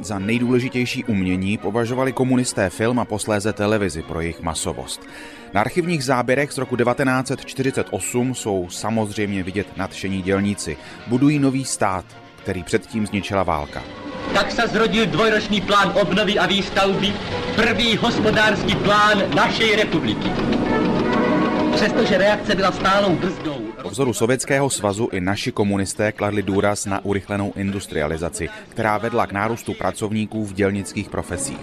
Za 0.00 0.18
nejdůležitější 0.18 1.04
umění 1.04 1.58
považovali 1.58 2.12
komunisté 2.12 2.70
film 2.70 2.98
a 2.98 3.04
posléze 3.04 3.52
televizi 3.52 4.02
pro 4.02 4.20
jejich 4.20 4.40
masovost. 4.40 5.00
Na 5.54 5.60
archivních 5.60 6.04
záběrech 6.04 6.52
z 6.52 6.58
roku 6.58 6.76
1948 6.76 8.34
jsou 8.34 8.68
samozřejmě 8.70 9.42
vidět 9.42 9.76
nadšení 9.76 10.22
dělníci. 10.22 10.76
Budují 11.06 11.38
nový 11.38 11.64
stát, 11.64 12.04
který 12.42 12.62
předtím 12.62 13.06
zničila 13.06 13.42
válka. 13.42 13.82
Tak 14.32 14.52
se 14.52 14.68
zrodil 14.68 15.06
dvojročný 15.06 15.60
plán 15.60 15.92
obnovy 16.00 16.38
a 16.38 16.46
výstavby, 16.46 17.12
první 17.56 17.96
hospodářský 17.96 18.74
plán 18.74 19.22
naší 19.34 19.76
republiky. 19.76 20.30
Přestože 21.74 22.18
reakce 22.18 22.54
byla 22.54 22.72
stálou 22.72 23.16
brzdou. 23.16 23.58
Po 23.82 23.90
vzoru 23.90 24.12
Sovětského 24.12 24.70
svazu 24.70 25.08
i 25.12 25.20
naši 25.20 25.52
komunisté 25.52 26.12
kladli 26.12 26.42
důraz 26.42 26.86
na 26.86 27.04
urychlenou 27.04 27.52
industrializaci, 27.56 28.48
která 28.68 28.98
vedla 28.98 29.26
k 29.26 29.32
nárůstu 29.32 29.74
pracovníků 29.74 30.44
v 30.44 30.52
dělnických 30.52 31.10
profesích. 31.10 31.58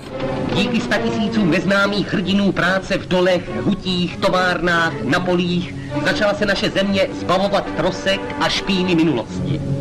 Díky 0.55 0.81
statisícům 0.81 1.51
neznámých 1.51 2.13
hrdinů 2.13 2.51
práce 2.51 2.97
v 2.97 3.07
dolech, 3.07 3.49
hutích, 3.55 4.17
továrnách, 4.17 4.93
na 5.03 5.19
polích 5.19 5.75
začala 6.05 6.33
se 6.33 6.45
naše 6.45 6.69
země 6.69 7.07
zbavovat 7.19 7.75
trosek 7.75 8.21
a 8.39 8.49
špíny 8.49 8.95
minulosti. 8.95 9.80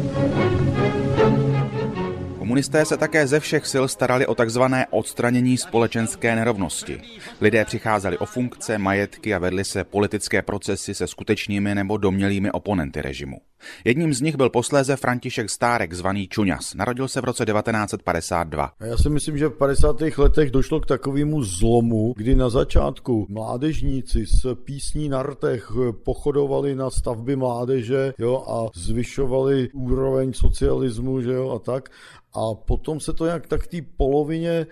Komunisté 2.51 2.85
se 2.85 2.97
také 2.97 3.27
ze 3.27 3.41
všech 3.41 3.67
sil 3.73 3.85
starali 3.89 4.27
o 4.27 4.35
takzvané 4.35 4.87
odstranění 4.91 5.57
společenské 5.57 6.37
nerovnosti. 6.37 7.01
Lidé 7.41 7.65
přicházeli 7.65 8.19
o 8.19 8.27
funkce, 8.27 8.79
majetky 8.79 9.35
a 9.35 9.39
vedli 9.39 9.65
se 9.65 9.85
politické 9.85 10.43
procesy 10.43 10.95
se 10.95 11.07
skutečnými 11.07 11.75
nebo 11.75 11.97
domělými 11.97 12.51
oponenty 12.51 13.03
režimu. 13.03 13.37
Jedním 13.85 14.15
z 14.15 14.21
nich 14.21 14.37
byl 14.37 14.51
posléze 14.51 14.97
František 14.97 15.51
Stárek, 15.51 15.93
zvaný 15.93 16.29
Čuňas. 16.29 16.75
Narodil 16.75 17.09
se 17.09 17.21
v 17.21 17.25
roce 17.25 17.47
1952. 17.47 18.73
Já 18.81 18.97
si 18.97 19.11
myslím, 19.11 19.39
že 19.39 19.49
v 19.49 19.57
50. 19.57 19.97
letech 20.19 20.51
došlo 20.51 20.81
k 20.81 20.87
takovému 20.87 21.43
zlomu, 21.43 22.15
kdy 22.17 22.37
na 22.37 22.49
začátku 22.49 23.27
mládežníci 23.29 24.27
s 24.27 24.55
písní 24.55 25.09
na 25.09 25.23
rtech 25.23 25.73
pochodovali 26.05 26.75
na 26.75 26.91
stavby 26.91 27.37
mládeže 27.37 28.15
jo, 28.19 28.45
a 28.49 28.79
zvyšovali 28.79 29.69
úroveň 29.73 30.33
socialismu 30.33 31.21
že 31.21 31.33
jo, 31.33 31.51
a 31.51 31.59
tak. 31.59 31.89
A 32.33 32.55
potom 32.55 33.01
se 33.01 33.13
to 33.13 33.27
jak 33.27 33.47
tak 33.47 33.67
té 33.67 33.77
polovině 33.97 34.67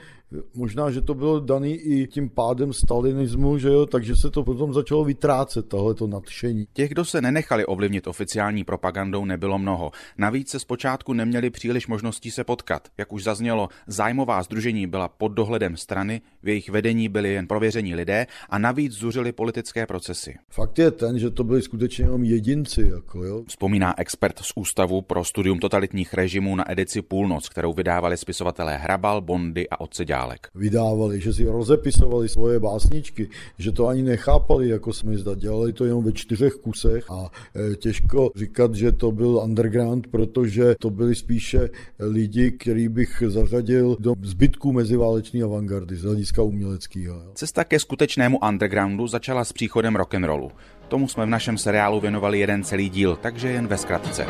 možná, 0.55 0.91
že 0.91 1.01
to 1.01 1.15
bylo 1.15 1.41
daný 1.41 1.75
i 1.75 2.07
tím 2.07 2.29
pádem 2.29 2.73
stalinismu, 2.73 3.59
že 3.59 3.69
jo, 3.69 3.87
takže 3.87 4.17
se 4.17 4.31
to 4.31 4.45
potom 4.45 4.75
začalo 4.75 5.05
vytrácet, 5.05 5.69
tohleto 5.69 6.07
nadšení. 6.07 6.67
Těch, 6.73 6.91
kdo 6.91 7.05
se 7.05 7.21
nenechali 7.21 7.67
ovlivnit 7.67 8.07
oficiální 8.07 8.65
propagandou, 8.65 9.25
nebylo 9.25 9.59
mnoho. 9.59 9.91
Navíc 10.19 10.51
se 10.51 10.59
zpočátku 10.59 11.13
neměli 11.13 11.51
příliš 11.51 11.87
možností 11.87 12.31
se 12.31 12.45
potkat. 12.45 12.89
Jak 12.99 13.13
už 13.13 13.25
zaznělo, 13.25 13.69
zájmová 13.87 14.43
združení 14.43 14.87
byla 14.87 15.09
pod 15.09 15.29
dohledem 15.29 15.77
strany, 15.77 16.21
v 16.43 16.49
jejich 16.49 16.69
vedení 16.69 17.09
byli 17.09 17.33
jen 17.33 17.47
prověření 17.47 17.95
lidé 17.95 18.27
a 18.49 18.59
navíc 18.59 18.93
zuřili 18.93 19.33
politické 19.33 19.87
procesy. 19.87 20.35
Fakt 20.51 20.79
je 20.79 20.91
ten, 20.91 21.19
že 21.19 21.31
to 21.31 21.45
byli 21.45 21.63
skutečně 21.63 22.05
jenom 22.05 22.25
jedinci. 22.25 22.91
Jako, 22.95 23.25
jo. 23.25 23.45
Vzpomíná 23.49 23.99
expert 24.01 24.39
z 24.39 24.53
Ústavu 24.57 25.03
pro 25.03 25.25
studium 25.25 25.59
totalitních 25.59 26.15
režimů 26.15 26.57
na 26.57 26.73
edici 26.73 27.03
Půlnoc, 27.03 27.49
kterou 27.49 27.73
vydávali 27.73 28.17
spisovatelé 28.17 28.77
Hrabal, 28.77 29.21
Bondy 29.21 29.69
a 29.69 29.81
Odseďálek. 30.19 30.51
Vydávali, 30.55 31.21
že 31.21 31.31
si 31.33 31.47
rozepisovali 31.47 32.27
svoje 32.29 32.59
básničky, 32.59 33.31
že 33.59 33.71
to 33.73 33.87
ani 33.87 34.03
nechápali, 34.03 34.69
jako 34.69 34.93
jsme 34.93 35.19
zda, 35.19 35.35
dělali 35.35 35.73
to 35.73 35.85
jenom 35.85 36.05
ve 36.05 36.13
čtyřech 36.13 36.55
kusech 36.55 37.11
a 37.11 37.31
e, 37.55 37.77
těžko 37.77 38.31
říkat, 38.37 38.75
že 38.75 38.93
to 38.93 39.13
byl 39.13 39.41
underground, 39.45 40.07
protože 40.07 40.75
to 40.81 40.91
byli 40.91 41.15
spíše 41.15 41.71
lidi, 41.99 42.51
který 42.51 42.89
bych 42.89 43.23
zařadil 43.27 43.97
do 44.01 44.15
zbytků 44.23 44.73
meziválečné 44.73 45.43
avantgardy 45.43 45.97
z 45.97 46.03
hlediska 46.03 46.43
uměleckého. 46.43 47.23
Cesta 47.35 47.65
ke 47.65 47.79
skutečnému 47.79 48.39
undergroundu 48.39 49.07
začala 49.07 49.45
s 49.45 49.53
příchodem 49.53 49.97
rock'n'rollu. 49.97 50.51
Tomu 50.89 51.09
jsme 51.09 51.27
v 51.27 51.29
našem 51.29 51.59
seriálu 51.59 52.01
věnovali 52.01 52.39
jeden 52.39 52.65
celý 52.65 52.89
díl, 52.91 53.17
takže 53.17 53.49
jen 53.49 53.67
ve 53.67 53.79
zkratce. 53.79 54.27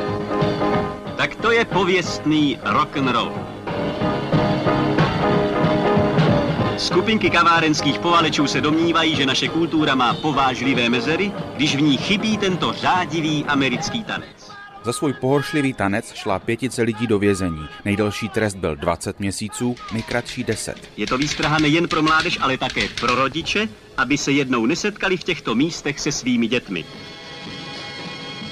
Tak 1.17 1.37
to 1.37 1.51
je 1.53 1.65
pověstný 1.65 2.59
rock'n'roll. 2.63 3.58
Skupinky 6.79 7.31
kavárenských 7.31 7.99
povalečů 7.99 8.47
se 8.47 8.61
domnívají, 8.61 9.17
že 9.17 9.27
naše 9.27 9.49
kultura 9.49 9.95
má 9.95 10.15
povážlivé 10.15 10.89
mezery, 10.89 11.33
když 11.57 11.77
v 11.77 11.81
ní 11.81 11.97
chybí 11.97 12.39
tento 12.39 12.73
řádivý 12.73 13.45
americký 13.45 14.05
tanec. 14.05 14.51
Za 14.85 14.93
svůj 14.93 15.13
pohoršlivý 15.13 15.73
tanec 15.73 16.15
šla 16.15 16.39
pětice 16.39 16.83
lidí 16.83 17.07
do 17.07 17.19
vězení. 17.19 17.69
Nejdelší 17.85 18.29
trest 18.29 18.55
byl 18.55 18.77
20 18.77 19.21
měsíců, 19.21 19.77
nejkratší 19.93 20.45
10. 20.45 20.91
Je 20.97 21.07
to 21.07 21.19
výstraha 21.19 21.59
nejen 21.59 21.89
pro 21.89 22.03
mládež, 22.03 22.39
ale 22.41 22.59
také 22.59 22.89
pro 23.01 23.15
rodiče, 23.15 23.69
aby 23.97 24.19
se 24.19 24.33
jednou 24.33 24.67
nesetkali 24.67 25.17
v 25.17 25.25
těchto 25.25 25.55
místech 25.55 26.01
se 26.01 26.13
svými 26.13 26.47
dětmi. 26.47 26.85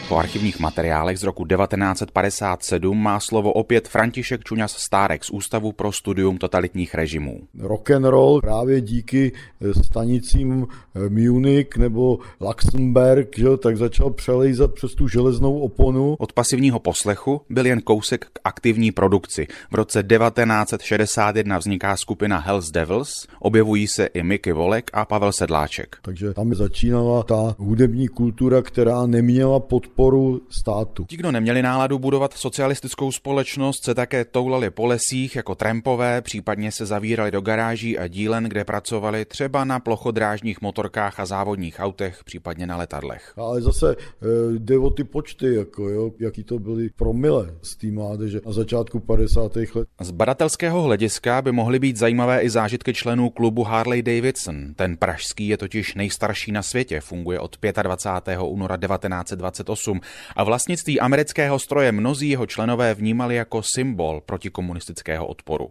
Po 0.08 0.16
archivních 0.16 0.60
materiálech 0.60 1.18
z 1.18 1.22
roku 1.22 1.46
1957 1.46 3.02
má 3.02 3.20
slovo 3.20 3.52
opět 3.52 3.88
František 3.88 4.44
Čuňas 4.44 4.76
Stárek 4.76 5.24
z 5.24 5.30
Ústavu 5.30 5.72
pro 5.72 5.92
studium 5.92 6.38
totalitních 6.38 6.94
režimů. 6.94 7.40
Rock 7.58 7.90
and 7.90 8.04
roll 8.04 8.40
právě 8.40 8.80
díky 8.80 9.32
eh, 9.60 9.74
stanicím 9.84 10.66
eh, 10.94 11.08
Munich 11.08 11.76
nebo 11.76 12.18
Luxemburg, 12.40 13.38
že, 13.38 13.56
tak 13.56 13.76
začal 13.76 14.10
přelejzat 14.10 14.74
přes 14.74 14.94
tu 14.94 15.08
železnou 15.08 15.58
oponu. 15.58 16.16
Od 16.18 16.32
pasivního 16.32 16.78
poslechu 16.78 17.40
byl 17.50 17.66
jen 17.66 17.80
kousek 17.80 18.26
k 18.32 18.40
aktivní 18.44 18.92
produkci. 18.92 19.46
V 19.70 19.74
roce 19.74 20.02
1961 20.02 21.58
vzniká 21.58 21.96
skupina 21.96 22.38
Hells 22.38 22.70
Devils, 22.70 23.10
objevují 23.40 23.86
se 23.88 24.06
i 24.06 24.22
Miky 24.22 24.52
Volek 24.52 24.90
a 24.92 25.04
Pavel 25.04 25.32
Sedláček. 25.32 25.96
Takže 26.02 26.34
tam 26.34 26.54
začínala 26.54 27.22
ta 27.22 27.54
hudební 27.58 28.08
kultura, 28.08 28.62
která 28.62 29.06
neměla 29.06 29.60
pod 29.60 29.95
podporu 29.96 30.40
státu. 30.48 31.04
Ti, 31.04 31.16
kdo 31.16 31.32
neměli 31.32 31.62
náladu 31.62 31.98
budovat 31.98 32.32
socialistickou 32.32 33.12
společnost, 33.12 33.84
se 33.84 33.94
také 33.94 34.24
toulali 34.24 34.70
po 34.70 34.86
lesích 34.86 35.36
jako 35.36 35.54
trampové, 35.54 36.22
případně 36.22 36.72
se 36.72 36.86
zavírali 36.86 37.30
do 37.30 37.40
garáží 37.40 37.98
a 37.98 38.06
dílen, 38.06 38.44
kde 38.44 38.64
pracovali 38.64 39.24
třeba 39.24 39.64
na 39.64 39.80
plochodrážních 39.80 40.60
motorkách 40.60 41.20
a 41.20 41.26
závodních 41.26 41.76
autech, 41.78 42.24
případně 42.24 42.66
na 42.66 42.76
letadlech. 42.76 43.32
Ale 43.36 43.62
zase 43.62 43.92
e, 43.92 43.96
jde 44.58 44.78
o 44.78 44.90
ty 44.90 45.04
počty, 45.04 45.54
jako 45.54 45.88
jo, 45.88 46.10
jaký 46.18 46.44
to 46.44 46.58
byly 46.58 46.90
promile 46.96 47.54
z 47.62 47.76
té 47.76 47.86
mládeže 47.86 48.40
na 48.46 48.52
začátku 48.52 49.00
50. 49.00 49.56
let. 49.56 49.88
Z 50.00 50.10
badatelského 50.10 50.82
hlediska 50.82 51.42
by 51.42 51.52
mohly 51.52 51.78
být 51.78 51.96
zajímavé 51.96 52.40
i 52.40 52.50
zážitky 52.50 52.94
členů 52.94 53.30
klubu 53.30 53.62
Harley 53.62 54.02
Davidson. 54.02 54.74
Ten 54.74 54.96
pražský 54.96 55.48
je 55.48 55.56
totiž 55.56 55.94
nejstarší 55.94 56.52
na 56.52 56.62
světě, 56.62 57.00
funguje 57.00 57.40
od 57.40 57.56
25. 57.82 58.38
února 58.42 58.76
1928 58.76 59.85
a 60.36 60.44
vlastnictví 60.44 61.00
amerického 61.00 61.58
stroje 61.58 61.92
mnozí 61.92 62.28
jeho 62.28 62.46
členové 62.46 62.94
vnímali 62.94 63.34
jako 63.34 63.62
symbol 63.74 64.20
protikomunistického 64.26 65.26
odporu. 65.26 65.70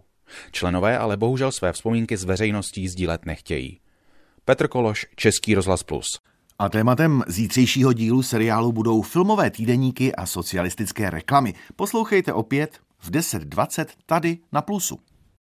Členové 0.52 0.98
ale 0.98 1.16
bohužel 1.16 1.52
své 1.52 1.72
vzpomínky 1.72 2.16
s 2.16 2.24
veřejností 2.24 2.88
sdílet 2.88 3.26
nechtějí. 3.26 3.80
Petr 4.44 4.68
Kološ, 4.68 5.06
Český 5.16 5.54
rozhlas 5.54 5.82
Plus. 5.82 6.06
A 6.58 6.68
tématem 6.68 7.22
zítřejšího 7.26 7.92
dílu 7.92 8.22
seriálu 8.22 8.72
budou 8.72 9.02
filmové 9.02 9.50
týdeníky 9.50 10.14
a 10.14 10.26
socialistické 10.26 11.10
reklamy. 11.10 11.54
Poslouchejte 11.76 12.32
opět 12.32 12.78
v 12.98 13.10
10.20 13.10 13.86
tady 14.06 14.38
na 14.52 14.62
Plusu. 14.62 14.98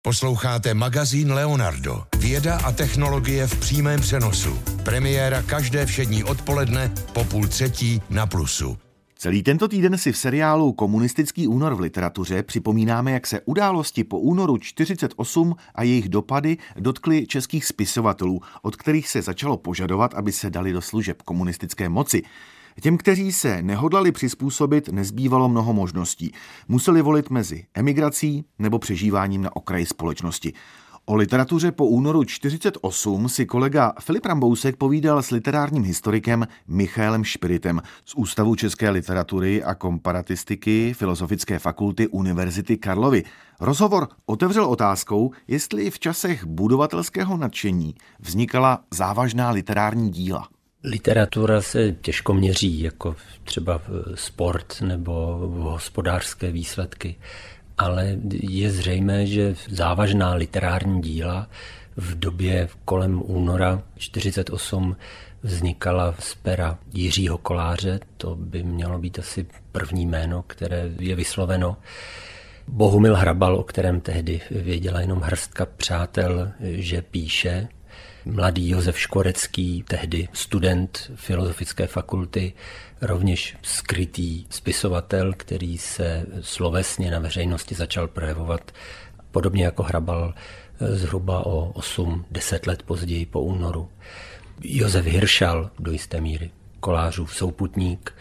Posloucháte 0.02 0.74
magazín 0.74 1.32
Leonardo. 1.32 2.02
Věda 2.18 2.58
a 2.64 2.72
technologie 2.72 3.46
v 3.46 3.60
přímém 3.60 4.00
přenosu. 4.00 4.58
Premiéra 4.84 5.42
každé 5.42 5.86
všední 5.86 6.24
odpoledne 6.24 6.92
po 7.12 7.24
půl 7.24 7.48
třetí 7.48 8.02
na 8.10 8.26
Plusu. 8.26 8.78
Celý 9.16 9.42
tento 9.42 9.68
týden 9.68 9.98
si 9.98 10.12
v 10.12 10.16
seriálu 10.16 10.72
Komunistický 10.72 11.48
únor 11.48 11.74
v 11.74 11.80
literatuře 11.80 12.42
připomínáme, 12.42 13.12
jak 13.12 13.26
se 13.26 13.40
události 13.40 14.04
po 14.04 14.18
únoru 14.18 14.58
48 14.58 15.54
a 15.74 15.82
jejich 15.82 16.08
dopady 16.08 16.56
dotkly 16.76 17.26
českých 17.26 17.66
spisovatelů, 17.66 18.40
od 18.62 18.76
kterých 18.76 19.08
se 19.08 19.22
začalo 19.22 19.56
požadovat, 19.56 20.14
aby 20.14 20.32
se 20.32 20.50
dali 20.50 20.72
do 20.72 20.80
služeb 20.80 21.22
komunistické 21.22 21.88
moci. 21.88 22.22
Těm, 22.80 22.98
kteří 22.98 23.32
se 23.32 23.62
nehodlali 23.62 24.12
přizpůsobit, 24.12 24.88
nezbývalo 24.88 25.48
mnoho 25.48 25.72
možností. 25.72 26.32
Museli 26.68 27.02
volit 27.02 27.30
mezi 27.30 27.64
emigrací 27.74 28.44
nebo 28.58 28.78
přežíváním 28.78 29.42
na 29.42 29.56
okraji 29.56 29.86
společnosti. 29.86 30.52
O 31.04 31.14
literatuře 31.14 31.72
po 31.72 31.86
únoru 31.86 32.24
48 32.24 33.28
si 33.28 33.46
kolega 33.46 33.92
Filip 34.00 34.26
Rambousek 34.26 34.76
povídal 34.76 35.22
s 35.22 35.30
literárním 35.30 35.82
historikem 35.84 36.46
Michaelem 36.68 37.24
Špiritem 37.24 37.82
z 38.04 38.14
Ústavu 38.14 38.54
české 38.54 38.90
literatury 38.90 39.64
a 39.64 39.74
komparatistiky 39.74 40.94
Filozofické 40.94 41.58
fakulty 41.58 42.08
Univerzity 42.08 42.76
Karlovy. 42.76 43.24
Rozhovor 43.60 44.08
otevřel 44.26 44.64
otázkou, 44.64 45.30
jestli 45.48 45.90
v 45.90 45.98
časech 45.98 46.44
budovatelského 46.44 47.36
nadšení 47.36 47.94
vznikala 48.20 48.84
závažná 48.90 49.50
literární 49.50 50.10
díla. 50.10 50.48
Literatura 50.84 51.62
se 51.62 51.92
těžko 51.92 52.34
měří, 52.34 52.80
jako 52.80 53.16
třeba 53.44 53.82
sport 54.14 54.80
nebo 54.80 55.12
hospodářské 55.58 56.50
výsledky, 56.52 57.16
ale 57.78 58.16
je 58.30 58.70
zřejmé, 58.70 59.26
že 59.26 59.54
závažná 59.70 60.34
literární 60.34 61.02
díla 61.02 61.48
v 61.96 62.18
době 62.18 62.68
kolem 62.84 63.22
února 63.24 63.82
48 63.98 64.96
vznikala 65.42 66.14
z 66.18 66.34
pera 66.34 66.78
Jiřího 66.92 67.38
Koláře, 67.38 68.00
to 68.16 68.34
by 68.34 68.62
mělo 68.62 68.98
být 68.98 69.18
asi 69.18 69.46
první 69.72 70.06
jméno, 70.06 70.44
které 70.46 70.90
je 70.98 71.14
vysloveno. 71.14 71.76
Bohumil 72.68 73.16
Hrabal, 73.16 73.56
o 73.56 73.62
kterém 73.62 74.00
tehdy 74.00 74.40
věděla 74.50 75.00
jenom 75.00 75.20
hrstka 75.20 75.66
přátel, 75.66 76.52
že 76.60 77.02
píše, 77.02 77.68
mladý 78.24 78.68
Josef 78.68 78.98
Škorecký, 78.98 79.84
tehdy 79.88 80.28
student 80.32 81.10
Filozofické 81.14 81.86
fakulty, 81.86 82.52
rovněž 83.00 83.56
skrytý 83.62 84.46
spisovatel, 84.50 85.32
který 85.36 85.78
se 85.78 86.26
slovesně 86.40 87.10
na 87.10 87.18
veřejnosti 87.18 87.74
začal 87.74 88.08
projevovat, 88.08 88.72
podobně 89.30 89.64
jako 89.64 89.82
Hrabal 89.82 90.34
zhruba 90.80 91.46
o 91.46 91.72
8-10 91.72 92.68
let 92.68 92.82
později 92.82 93.26
po 93.26 93.40
únoru. 93.40 93.88
Josef 94.62 95.06
Hiršal 95.06 95.70
do 95.78 95.92
jisté 95.92 96.20
míry, 96.20 96.50
kolářův 96.80 97.34
souputník, 97.34 98.14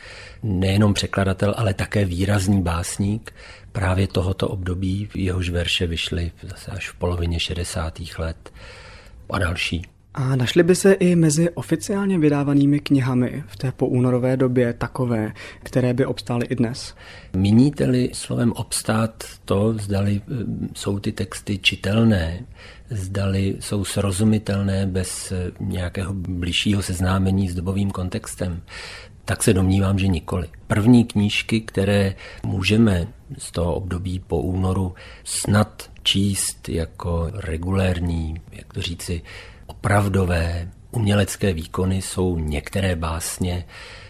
nejenom 0.44 0.94
překladatel, 0.94 1.54
ale 1.58 1.74
také 1.74 2.06
výrazný 2.06 2.62
básník 2.62 3.34
právě 3.72 4.08
tohoto 4.08 4.48
období, 4.48 5.10
jehož 5.16 5.50
verše 5.50 5.88
vyšly 5.88 6.32
zase 6.44 6.72
až 6.72 6.90
v 6.90 6.96
polovině 6.96 7.40
60. 7.40 8.00
let 8.18 8.54
a 9.30 9.39
další. 9.39 9.86
A 10.13 10.36
našly 10.36 10.63
by 10.63 10.76
se 10.76 10.94
i 10.94 11.15
mezi 11.15 11.50
oficiálně 11.50 12.20
vydávanými 12.20 12.80
knihami 12.80 13.44
v 13.48 13.58
té 13.58 13.72
poúnorové 13.72 14.38
době 14.38 14.74
takové, 14.74 15.34
které 15.63 15.94
by 15.94 16.06
obstály 16.06 16.46
i 16.46 16.56
dnes? 16.56 16.96
Míníte-li 17.36 18.10
slovem 18.13 18.52
obstát 18.52 19.24
to, 19.46 19.74
zdali 19.74 20.22
eh, 20.22 20.36
jsou 20.76 21.00
ty 21.00 21.12
texty 21.12 21.58
čitelné, 21.58 22.46
zdali 22.89 23.56
jsou 23.60 23.86
srozumitelné 23.86 24.86
bez 24.86 25.32
eh, 25.32 25.52
nějakého 25.60 26.13
bližšího 26.13 26.82
seznámení 26.82 27.50
s 27.50 27.56
dobovým 27.56 27.92
kontextem, 27.92 28.62
tak 29.30 29.44
se 29.44 29.54
domnívám, 29.54 30.00
že 30.00 30.08
nikoli. 30.08 30.48
První 30.68 31.06
knížky, 31.06 31.62
které 31.62 32.15
můžeme 32.44 33.08
z 33.38 33.52
toho 33.52 33.76
období 33.76 34.20
po 34.20 34.42
únoru 34.42 34.96
snad 35.24 35.92
číst 36.04 36.70
jako 36.70 37.32
regulérní, 37.34 38.42
jak 38.52 38.74
to 38.74 38.82
říci, 38.82 39.22
opravdové 39.65 40.72
umělecké 40.92 41.54
výkony, 41.54 42.02
jsou 42.02 42.39
některé 42.39 42.96
básně 42.96 43.65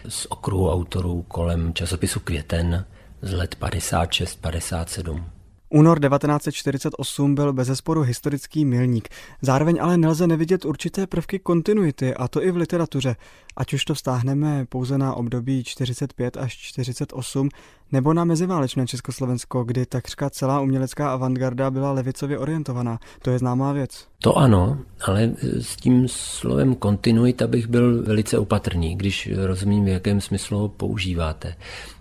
z 0.08 0.26
okruhu 0.26 0.70
autorů 0.70 1.24
kolem 1.28 1.74
časopisu 1.74 2.20
Květen 2.20 2.84
z 3.22 3.32
let 3.32 3.56
56-57. 3.60 5.24
Únor 5.72 6.00
1948 6.00 7.34
byl 7.34 7.52
bezesporu 7.52 8.02
historický 8.02 8.64
milník. 8.64 9.08
Zároveň 9.42 9.78
ale 9.80 9.96
nelze 9.96 10.26
nevidět 10.26 10.64
určité 10.64 11.06
prvky 11.06 11.38
kontinuity, 11.38 12.14
a 12.14 12.28
to 12.28 12.42
i 12.44 12.50
v 12.50 12.56
literatuře. 12.56 13.16
Ať 13.56 13.74
už 13.74 13.84
to 13.84 13.94
vztáhneme 13.94 14.66
pouze 14.68 14.98
na 14.98 15.14
období 15.14 15.64
45 15.64 16.36
až 16.36 16.56
48, 16.56 17.48
nebo 17.92 18.14
na 18.14 18.24
meziválečné 18.24 18.86
Československo, 18.86 19.64
kdy 19.64 19.86
takřka 19.86 20.30
celá 20.30 20.60
umělecká 20.60 21.12
avantgarda 21.12 21.70
byla 21.70 21.92
levicově 21.92 22.38
orientovaná. 22.38 22.98
To 23.22 23.30
je 23.30 23.38
známá 23.38 23.72
věc. 23.72 24.06
To 24.22 24.36
ano, 24.36 24.78
ale 25.06 25.32
s 25.60 25.76
tím 25.76 26.08
slovem 26.08 26.74
kontinuita 26.74 27.46
bych 27.46 27.66
byl 27.66 28.02
velice 28.02 28.38
opatrný, 28.38 28.94
když 28.94 29.30
rozumím, 29.46 29.84
v 29.84 29.88
jakém 29.88 30.20
smyslu 30.20 30.58
ho 30.58 30.68
používáte. 30.68 31.54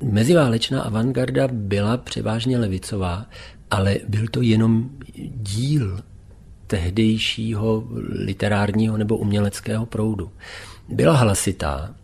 Meziválečná 0.03 0.81
avantgarda 0.81 1.47
byla 1.51 1.97
převážně 1.97 2.57
levicová, 2.57 3.25
ale 3.71 3.97
byl 4.07 4.25
to 4.31 4.41
jenom 4.41 4.89
díl 5.35 5.99
tehdejšího 6.67 7.83
literárního 8.09 8.97
nebo 8.97 9.17
uměleckého 9.17 9.85
proudu. 9.85 10.31
Byla 10.89 11.17
hlasitá, 11.17 11.95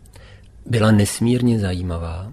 byla 0.66 0.90
nesmírně 0.90 1.58
zajímavá, 1.58 2.32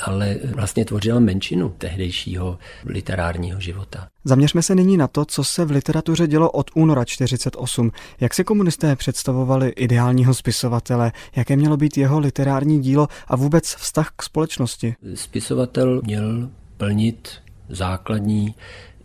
ale 0.00 0.36
vlastně 0.54 0.84
tvořila 0.84 1.20
menšinu 1.20 1.68
tehdejšího 1.78 2.58
literárního 2.84 3.60
života. 3.60 4.08
Zaměřme 4.24 4.62
se 4.62 4.74
nyní 4.74 4.96
na 4.96 5.08
to, 5.08 5.24
co 5.24 5.44
se 5.44 5.64
v 5.64 5.70
literatuře 5.70 6.26
dělo 6.26 6.50
od 6.50 6.70
února 6.74 7.04
48. 7.04 7.92
Jak 8.20 8.34
si 8.34 8.44
komunisté 8.44 8.96
představovali 8.96 9.68
ideálního 9.68 10.34
spisovatele, 10.34 11.12
jaké 11.36 11.56
mělo 11.56 11.76
být 11.76 11.98
jeho 11.98 12.18
literární 12.18 12.80
dílo 12.80 13.08
a 13.28 13.36
vůbec 13.36 13.74
vztah 13.74 14.12
k 14.16 14.22
společnosti? 14.22 14.94
Spisovatel 15.14 16.00
měl 16.04 16.50
plnit 16.76 17.28
základní 17.68 18.54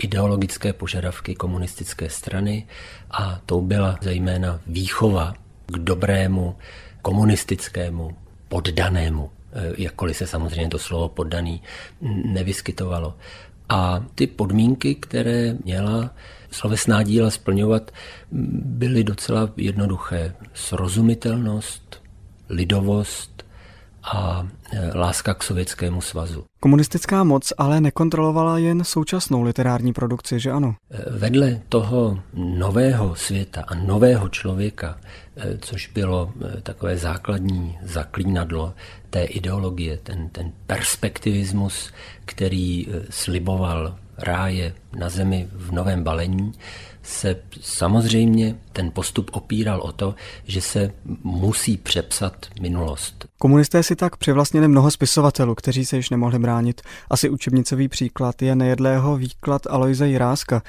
ideologické 0.04 0.74
požadavky 0.74 1.36
komunistické 1.36 2.10
strany 2.10 2.68
a 3.12 3.42
to 3.46 3.62
byla 3.62 4.00
zejména 4.02 4.60
výchova 4.68 5.34
k 5.66 5.78
dobrému 5.78 6.56
komunistickému 7.02 8.12
poddanému, 8.48 9.30
eh, 9.54 9.74
jakkoliv 9.78 10.18
se 10.18 10.28
samozřejmě 10.28 10.70
to 10.70 10.80
slovo 10.80 11.10
poddaný 11.10 11.62
nevyskytovalo. 12.26 13.18
A 13.70 14.06
ty 14.16 14.28
podmínky, 14.28 14.96
které 14.96 15.54
měla 15.64 16.12
slovesná 16.52 17.04
díla 17.04 17.30
splňovat, 17.32 17.92
byly 18.66 19.04
docela 19.04 19.50
jednoduché. 19.58 20.36
Srozumitelnost, 20.54 22.02
lidovost, 22.50 23.31
a 24.04 24.48
e, 24.72 24.98
láska 24.98 25.34
k 25.34 25.44
Sovětskému 25.44 26.02
svazu. 26.02 26.44
Komunistická 26.60 27.24
moc 27.24 27.54
ale 27.58 27.82
nekontrolovala 27.82 28.58
jen 28.58 28.84
současnou 28.84 29.42
literární 29.42 29.94
produkci, 29.94 30.40
že 30.40 30.52
ano? 30.52 30.76
E, 30.92 31.10
vedle 31.10 31.62
toho 31.70 32.20
nového 32.34 33.16
světa 33.16 33.64
a 33.68 33.76
nového 33.76 34.30
člověka, 34.30 34.98
e, 35.38 35.58
což 35.58 35.88
bylo 35.88 36.34
takové 36.64 36.98
základní 36.98 37.78
zaklínadlo 37.84 38.74
té 39.10 39.24
ideologie, 39.24 39.98
ten, 40.04 40.30
ten 40.30 40.52
perspektivismus, 40.68 41.92
který 42.26 42.88
sliboval 43.10 43.96
ráje 44.18 44.74
na 44.98 45.10
zemi 45.10 45.48
v 45.54 45.72
novém 45.72 46.04
balení, 46.04 46.54
se 47.04 47.36
samozřejmě 47.62 48.56
ten 48.74 48.92
postup 48.92 49.30
opíral 49.34 49.82
o 49.82 49.92
to, 49.92 50.16
že 50.44 50.62
se 50.62 50.94
musí 51.24 51.78
přepsat 51.78 52.46
minulost. 52.62 53.26
Komunisté 53.38 53.84
si 53.84 53.96
tak 53.96 54.18
přivlastnili 54.18 54.68
mnoho 54.68 54.92
spisovatelů, 54.92 55.56
kteří 55.56 55.86
se 55.86 55.96
již 55.96 56.10
nemohli 56.10 56.40
bránit. 56.40 56.82
Asi 57.10 57.30
učebnicový 57.30 57.88
příklad 57.88 58.42
je 58.42 58.56
nejedlého 58.56 59.18
výklad 59.18 59.68
Aloise 59.68 60.08
Jiráska. 60.08 60.62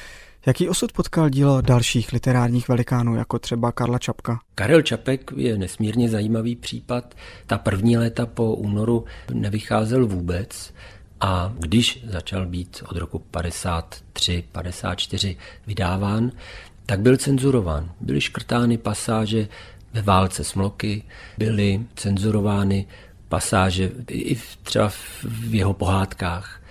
Jaký 0.46 0.68
osud 0.68 0.92
potkal 0.92 1.28
dílo 1.28 1.60
dalších 1.60 2.12
literárních 2.12 2.68
velikánů, 2.68 3.16
jako 3.16 3.38
třeba 3.38 3.72
Karla 3.72 3.98
Čapka? 3.98 4.40
Karel 4.54 4.82
Čapek 4.82 5.32
je 5.36 5.58
nesmírně 5.58 6.08
zajímavý 6.08 6.56
případ. 6.56 7.14
Ta 7.46 7.58
první 7.58 7.96
léta 7.96 8.26
po 8.26 8.54
únoru 8.54 9.04
nevycházel 9.32 10.06
vůbec. 10.06 10.72
A 11.24 11.52
když 11.58 12.04
začal 12.04 12.46
být 12.46 12.82
od 12.88 12.96
roku 12.96 13.24
53-54 13.32 15.36
vydáván, 15.66 16.32
tak 16.86 17.00
byl 17.00 17.16
cenzurován. 17.16 17.92
Byly 18.00 18.20
škrtány 18.20 18.78
pasáže 18.78 19.48
ve 19.92 20.02
válce 20.02 20.44
smloky, 20.44 21.02
byly 21.38 21.80
cenzurovány 21.94 22.86
pasáže 23.28 23.90
i 24.10 24.36
třeba 24.62 24.88
v 24.88 25.54
jeho 25.54 25.74
pohádkách. 25.74 26.62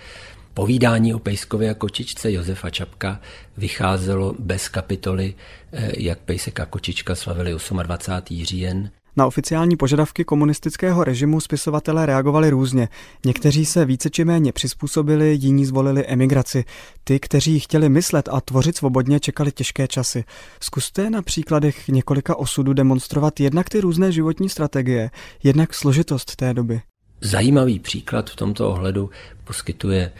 Povídání 0.54 1.14
o 1.14 1.18
Pejskově 1.18 1.70
a 1.70 1.74
kočičce 1.74 2.32
Josefa 2.32 2.70
Čapka 2.70 3.20
vycházelo 3.56 4.34
bez 4.38 4.68
kapitoly, 4.68 5.34
eh, 5.72 5.92
jak 5.98 6.18
Pejsek 6.18 6.60
a 6.60 6.66
kočička 6.66 7.14
slavili 7.14 7.54
28. 7.82 8.44
říjen. 8.44 8.90
Na 9.16 9.26
oficiální 9.26 9.76
požadavky 9.76 10.24
komunistického 10.24 11.04
režimu 11.04 11.40
spisovatelé 11.40 12.06
reagovali 12.06 12.50
různě. 12.50 12.88
Někteří 13.26 13.66
se 13.66 13.84
více 13.84 14.10
či 14.10 14.24
méně 14.24 14.52
přizpůsobili, 14.52 15.38
jiní 15.40 15.66
zvolili 15.66 16.06
emigraci. 16.06 16.64
Ty, 17.04 17.20
kteří 17.20 17.60
chtěli 17.60 17.88
myslet 17.88 18.28
a 18.32 18.40
tvořit 18.40 18.76
svobodně, 18.76 19.20
čekali 19.20 19.52
těžké 19.52 19.88
časy. 19.88 20.24
Zkuste 20.60 21.10
na 21.10 21.22
příkladech 21.22 21.88
několika 21.88 22.36
osudů 22.36 22.72
demonstrovat 22.72 23.40
jednak 23.40 23.68
ty 23.68 23.80
různé 23.80 24.12
životní 24.12 24.48
strategie, 24.48 25.10
jednak 25.42 25.74
složitost 25.74 26.36
té 26.36 26.54
doby. 26.54 26.80
Zajímavý 27.20 27.78
příklad 27.78 28.30
v 28.30 28.36
tomto 28.36 28.70
ohledu 28.70 29.10
poskytuje 29.44 30.12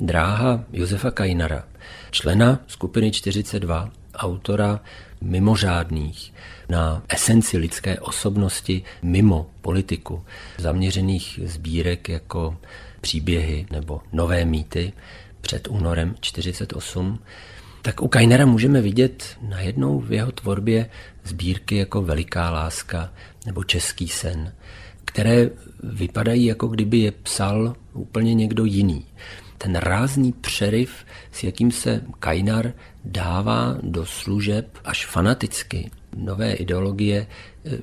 dráha 0.00 0.64
Josefa 0.72 1.10
Kajnara, 1.10 1.64
člena 2.10 2.60
skupiny 2.66 3.10
42, 3.10 3.90
autora 4.14 4.80
mimořádných 5.20 6.32
na 6.70 7.02
esenci 7.08 7.58
lidské 7.58 8.00
osobnosti 8.00 8.82
mimo 9.02 9.50
politiku, 9.60 10.24
zaměřených 10.58 11.40
sbírek 11.44 12.08
jako 12.08 12.56
příběhy 13.00 13.66
nebo 13.70 14.00
nové 14.12 14.44
mýty 14.44 14.92
před 15.40 15.68
únorem 15.68 16.14
48, 16.20 17.18
tak 17.82 18.02
u 18.02 18.08
Kainera 18.08 18.46
můžeme 18.46 18.80
vidět 18.80 19.36
najednou 19.48 20.00
v 20.00 20.12
jeho 20.12 20.32
tvorbě 20.32 20.90
sbírky 21.24 21.76
jako 21.76 22.02
Veliká 22.02 22.50
láska 22.50 23.12
nebo 23.46 23.64
Český 23.64 24.08
sen, 24.08 24.52
které 25.04 25.50
vypadají 25.82 26.44
jako 26.44 26.66
kdyby 26.66 26.98
je 26.98 27.12
psal 27.12 27.74
úplně 27.92 28.34
někdo 28.34 28.64
jiný. 28.64 29.06
Ten 29.58 29.76
rázný 29.76 30.32
přeryv, 30.32 30.90
s 31.32 31.44
jakým 31.44 31.72
se 31.72 32.02
Kainar 32.18 32.72
dává 33.04 33.76
do 33.82 34.06
služeb 34.06 34.78
až 34.84 35.06
fanaticky 35.06 35.90
nové 36.16 36.52
ideologie, 36.52 37.26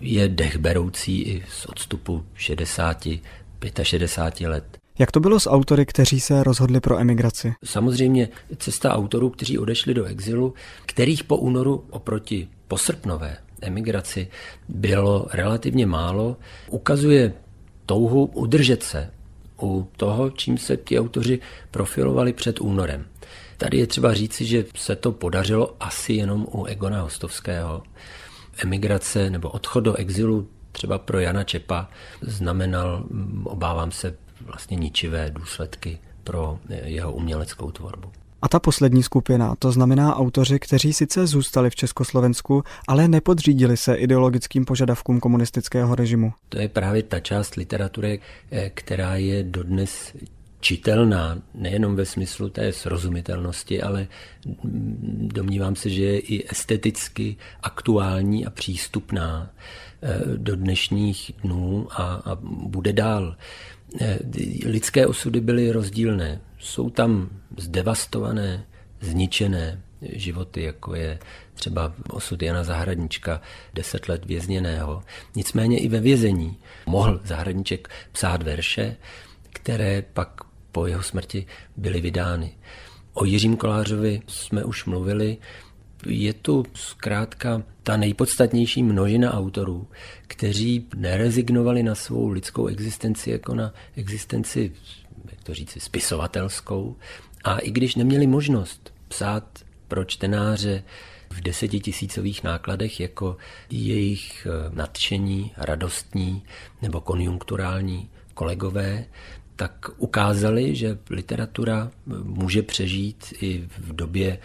je 0.02 0.28
dechberoucí 0.28 1.22
i 1.22 1.44
z 1.50 1.66
odstupu 1.66 2.24
60, 2.36 3.08
65 3.84 4.48
let. 4.48 4.78
Jak 5.00 5.12
to 5.12 5.20
bylo 5.20 5.40
s 5.40 5.50
autory, 5.50 5.86
kteří 5.86 6.20
se 6.20 6.44
rozhodli 6.44 6.80
pro 6.80 7.00
emigraci? 7.00 7.54
Samozřejmě 7.63 8.30
cesta 8.58 8.94
autorů, 8.94 9.30
kteří 9.30 9.58
odešli 9.58 9.94
do 9.94 10.06
exilu, 10.06 10.54
kterých 10.86 11.24
po 11.24 11.38
únoru 11.38 11.84
oproti 11.90 12.48
posrpnové 12.68 13.38
emigraci 13.62 14.28
bylo 14.70 15.28
relativně 15.34 15.86
málo, 15.86 16.38
ukazuje 16.70 17.34
touhu 17.86 18.26
udržet 18.26 18.84
se 18.84 19.10
u 19.62 19.88
toho, 19.98 20.30
čím 20.30 20.58
se 20.58 20.78
ti 20.78 21.00
autoři 21.00 21.40
profilovali 21.72 22.34
před 22.34 22.62
únorem. 22.62 23.06
Tady 23.58 23.78
je 23.78 23.88
třeba 23.88 24.13
říci, 24.13 24.46
že 24.46 24.65
se 24.76 24.96
to 24.96 25.12
podařilo 25.12 25.76
asi 25.80 26.13
jenom 26.13 26.48
u 26.52 26.65
Egona 26.65 27.02
Hostovského. 27.02 27.84
Emigrace 28.63 29.30
nebo 29.30 29.50
odchod 29.50 29.80
do 29.80 29.93
exilu 29.96 30.48
třeba 30.72 30.98
pro 30.98 31.20
Jana 31.20 31.43
Čepa 31.43 31.89
znamenal, 32.22 33.04
obávám 33.43 33.91
se, 33.91 34.15
vlastně 34.41 34.78
ničivé 34.78 35.30
důsledky 35.30 35.98
pro 36.24 36.60
jeho 36.70 37.13
uměleckou 37.13 37.72
tvorbu. 37.72 38.12
A 38.41 38.50
ta 38.50 38.60
poslední 38.60 39.04
skupina, 39.04 39.56
to 39.60 39.72
znamená 39.72 40.15
autoři, 40.15 40.60
kteří 40.60 40.93
sice 40.93 41.28
zůstali 41.28 41.70
v 41.70 41.76
Československu, 41.76 42.63
ale 42.88 43.08
nepodřídili 43.08 43.78
se 43.78 43.96
ideologickým 43.96 44.65
požadavkům 44.65 45.20
komunistického 45.20 45.96
režimu. 45.96 46.34
To 46.50 46.60
je 46.60 46.67
právě 46.67 47.04
ta 47.04 47.20
část 47.20 47.56
literatury, 47.56 48.20
eh, 48.52 48.72
která 48.74 49.15
je 49.15 49.43
dodnes 49.43 50.13
čitelná, 50.60 51.41
nejenom 51.54 51.96
ve 51.96 52.06
smyslu 52.06 52.50
té 52.50 52.74
srozumitelnosti, 52.74 53.82
ale 53.82 54.08
domnívám 55.34 55.76
se, 55.76 55.89
že 55.89 56.04
je 56.04 56.20
i 56.20 56.52
esteticky 56.52 57.36
aktuální 57.63 58.46
a 58.46 58.50
přístupná 58.50 59.50
eh, 60.02 60.20
do 60.38 60.56
dnešních 60.56 61.32
dnů 61.43 61.88
a, 61.91 62.04
a 62.04 62.38
bude 62.41 62.93
dál. 62.93 63.36
Eh, 64.02 64.20
lidské 64.65 65.08
osudy 65.08 65.41
byly 65.41 65.72
rozdílné. 65.72 66.41
Jsou 66.60 66.89
tam 66.89 67.30
zdevastované, 67.58 68.65
zničené 69.02 69.82
životy, 70.02 70.63
jako 70.63 70.96
je 70.96 71.20
třeba 71.54 71.93
osud 72.10 72.41
Jana 72.41 72.63
Zahradnička, 72.63 73.41
deset 73.74 74.10
let 74.10 74.26
vězněného. 74.26 75.04
Nicméně 75.36 75.80
i 75.80 75.88
ve 75.88 76.00
vězení 76.00 76.58
mohl 76.86 77.22
Zahradníček 77.24 77.89
psát 78.12 78.43
verše, 78.43 78.96
které 79.54 80.04
pak 80.13 80.47
po 80.78 80.88
jeho 80.88 81.04
smrti 81.04 81.46
byly 81.78 82.02
vydány. 82.02 82.52
O 83.13 83.26
Jiřím 83.26 83.58
Kolářovi 83.58 84.22
jsme 84.28 84.63
už 84.63 84.86
mluvili. 84.86 85.38
Je 86.06 86.34
tu 86.34 86.66
zkrátka 86.74 87.63
ta 87.84 87.98
nejpodstatnější 87.98 88.84
množina 88.84 89.34
autorů, 89.34 89.88
kteří 90.28 90.88
nerezignovali 90.96 91.84
na 91.84 91.96
svou 91.96 92.30
lidskou 92.30 92.68
existenci 92.68 93.32
jako 93.32 93.56
na 93.56 93.74
existenci, 93.96 94.72
jak 95.32 95.44
to 95.44 95.54
říci, 95.54 95.80
spisovatelskou. 95.80 96.96
A 97.44 97.58
i 97.58 97.72
když 97.72 97.96
neměli 97.96 98.28
možnost 98.28 98.94
psát 99.08 99.60
pro 99.88 100.06
čtenáře 100.06 100.84
v 101.30 101.42
desetitisícových 101.42 102.44
nákladech 102.44 103.00
jako 103.00 103.38
jejich 103.70 104.48
eh, 104.50 104.76
nadšení, 104.76 105.52
radostní 105.58 106.44
nebo 106.82 107.02
konjunkturální 107.02 108.10
kolegové, 108.34 109.06
tak 109.58 109.89
ukázali, 109.98 110.76
že 110.76 110.98
literatura 111.10 111.91
může 112.24 112.62
přežít 112.62 113.34
i 113.41 113.67
v 113.78 113.96
době 113.96 114.39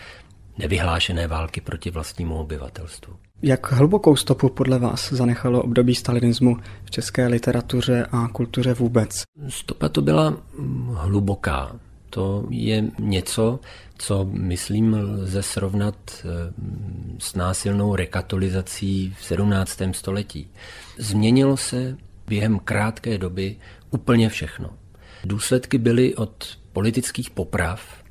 nevyhlášené 0.58 1.26
války 1.26 1.60
proti 1.60 1.90
vlastnímu 1.90 2.34
obyvatelstvu. 2.34 3.16
Jak 3.42 3.72
hlubokou 3.72 4.16
stopu 4.16 4.48
podle 4.48 4.78
vás 4.78 5.12
zanechalo 5.12 5.62
období 5.62 5.94
stalinismu 5.94 6.56
v 6.84 6.90
české 6.90 7.26
literatuře 7.26 8.06
a 8.12 8.28
kultuře 8.28 8.74
vůbec? 8.74 9.22
Stopa 9.48 9.88
to 9.88 10.02
byla 10.02 10.30
mm, 10.30 10.94
hluboká. 10.94 11.76
To 12.10 12.46
je 12.50 12.84
něco, 12.98 13.60
co 13.98 14.24
myslím 14.30 14.94
lze 14.94 15.42
srovnat 15.42 15.94
eh, 16.10 16.52
s 17.18 17.34
násilnou 17.34 17.96
rekatolizací 17.96 19.14
v 19.18 19.24
17. 19.24 19.82
století. 19.92 20.50
Změnilo 20.98 21.56
se 21.56 21.96
během 22.26 22.58
krátké 22.58 23.18
doby 23.18 23.56
úplně 23.90 24.28
všechno. 24.28 24.70
Důsledky 25.24 25.78
byly 25.78 26.14
od 26.14 26.58
politických 26.72 27.30
poprav 27.30 28.02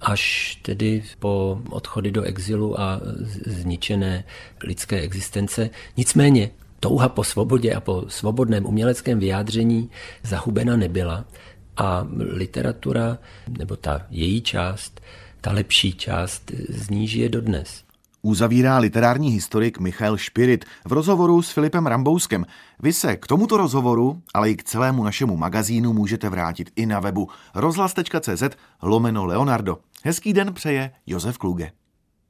až 0.00 0.54
tedy 0.62 1.02
po 1.18 1.62
odchody 1.70 2.10
do 2.10 2.22
exilu 2.22 2.80
a 2.80 3.00
zničené 3.46 4.24
lidské 4.64 5.00
existence. 5.00 5.70
Nicméně 5.96 6.50
touha 6.80 7.08
po 7.08 7.24
svobodě 7.24 7.74
a 7.74 7.80
po 7.80 8.04
svobodném 8.08 8.66
uměleckém 8.66 9.18
vyjádření 9.18 9.90
zahubena 10.22 10.76
nebyla 10.76 11.24
a 11.76 12.06
literatura, 12.18 13.18
nebo 13.58 13.76
ta 13.76 14.06
její 14.10 14.40
část, 14.40 15.00
ta 15.40 15.52
lepší 15.52 15.92
část 15.92 16.50
z 16.68 16.90
ní 16.90 17.08
žije 17.08 17.28
dodnes. 17.28 17.84
Uzavírá 18.24 18.78
literární 18.78 19.30
historik 19.30 19.78
Michal 19.78 20.16
Špirit 20.16 20.64
v 20.86 20.92
rozhovoru 20.92 21.42
s 21.42 21.50
Filipem 21.50 21.86
Rambouskem. 21.86 22.46
Vy 22.82 22.92
se 22.92 23.16
k 23.16 23.26
tomuto 23.26 23.56
rozhovoru, 23.56 24.22
ale 24.34 24.50
i 24.50 24.56
k 24.56 24.62
celému 24.62 25.04
našemu 25.04 25.36
magazínu 25.36 25.92
můžete 25.92 26.28
vrátit 26.28 26.70
i 26.76 26.86
na 26.86 27.00
webu 27.00 27.28
rozhlas.cz 27.54 28.42
lomeno 28.82 29.24
Leonardo. 29.24 29.78
Hezký 30.04 30.32
den 30.32 30.54
přeje 30.54 30.90
Josef 31.06 31.38
Kluge. 31.38 31.72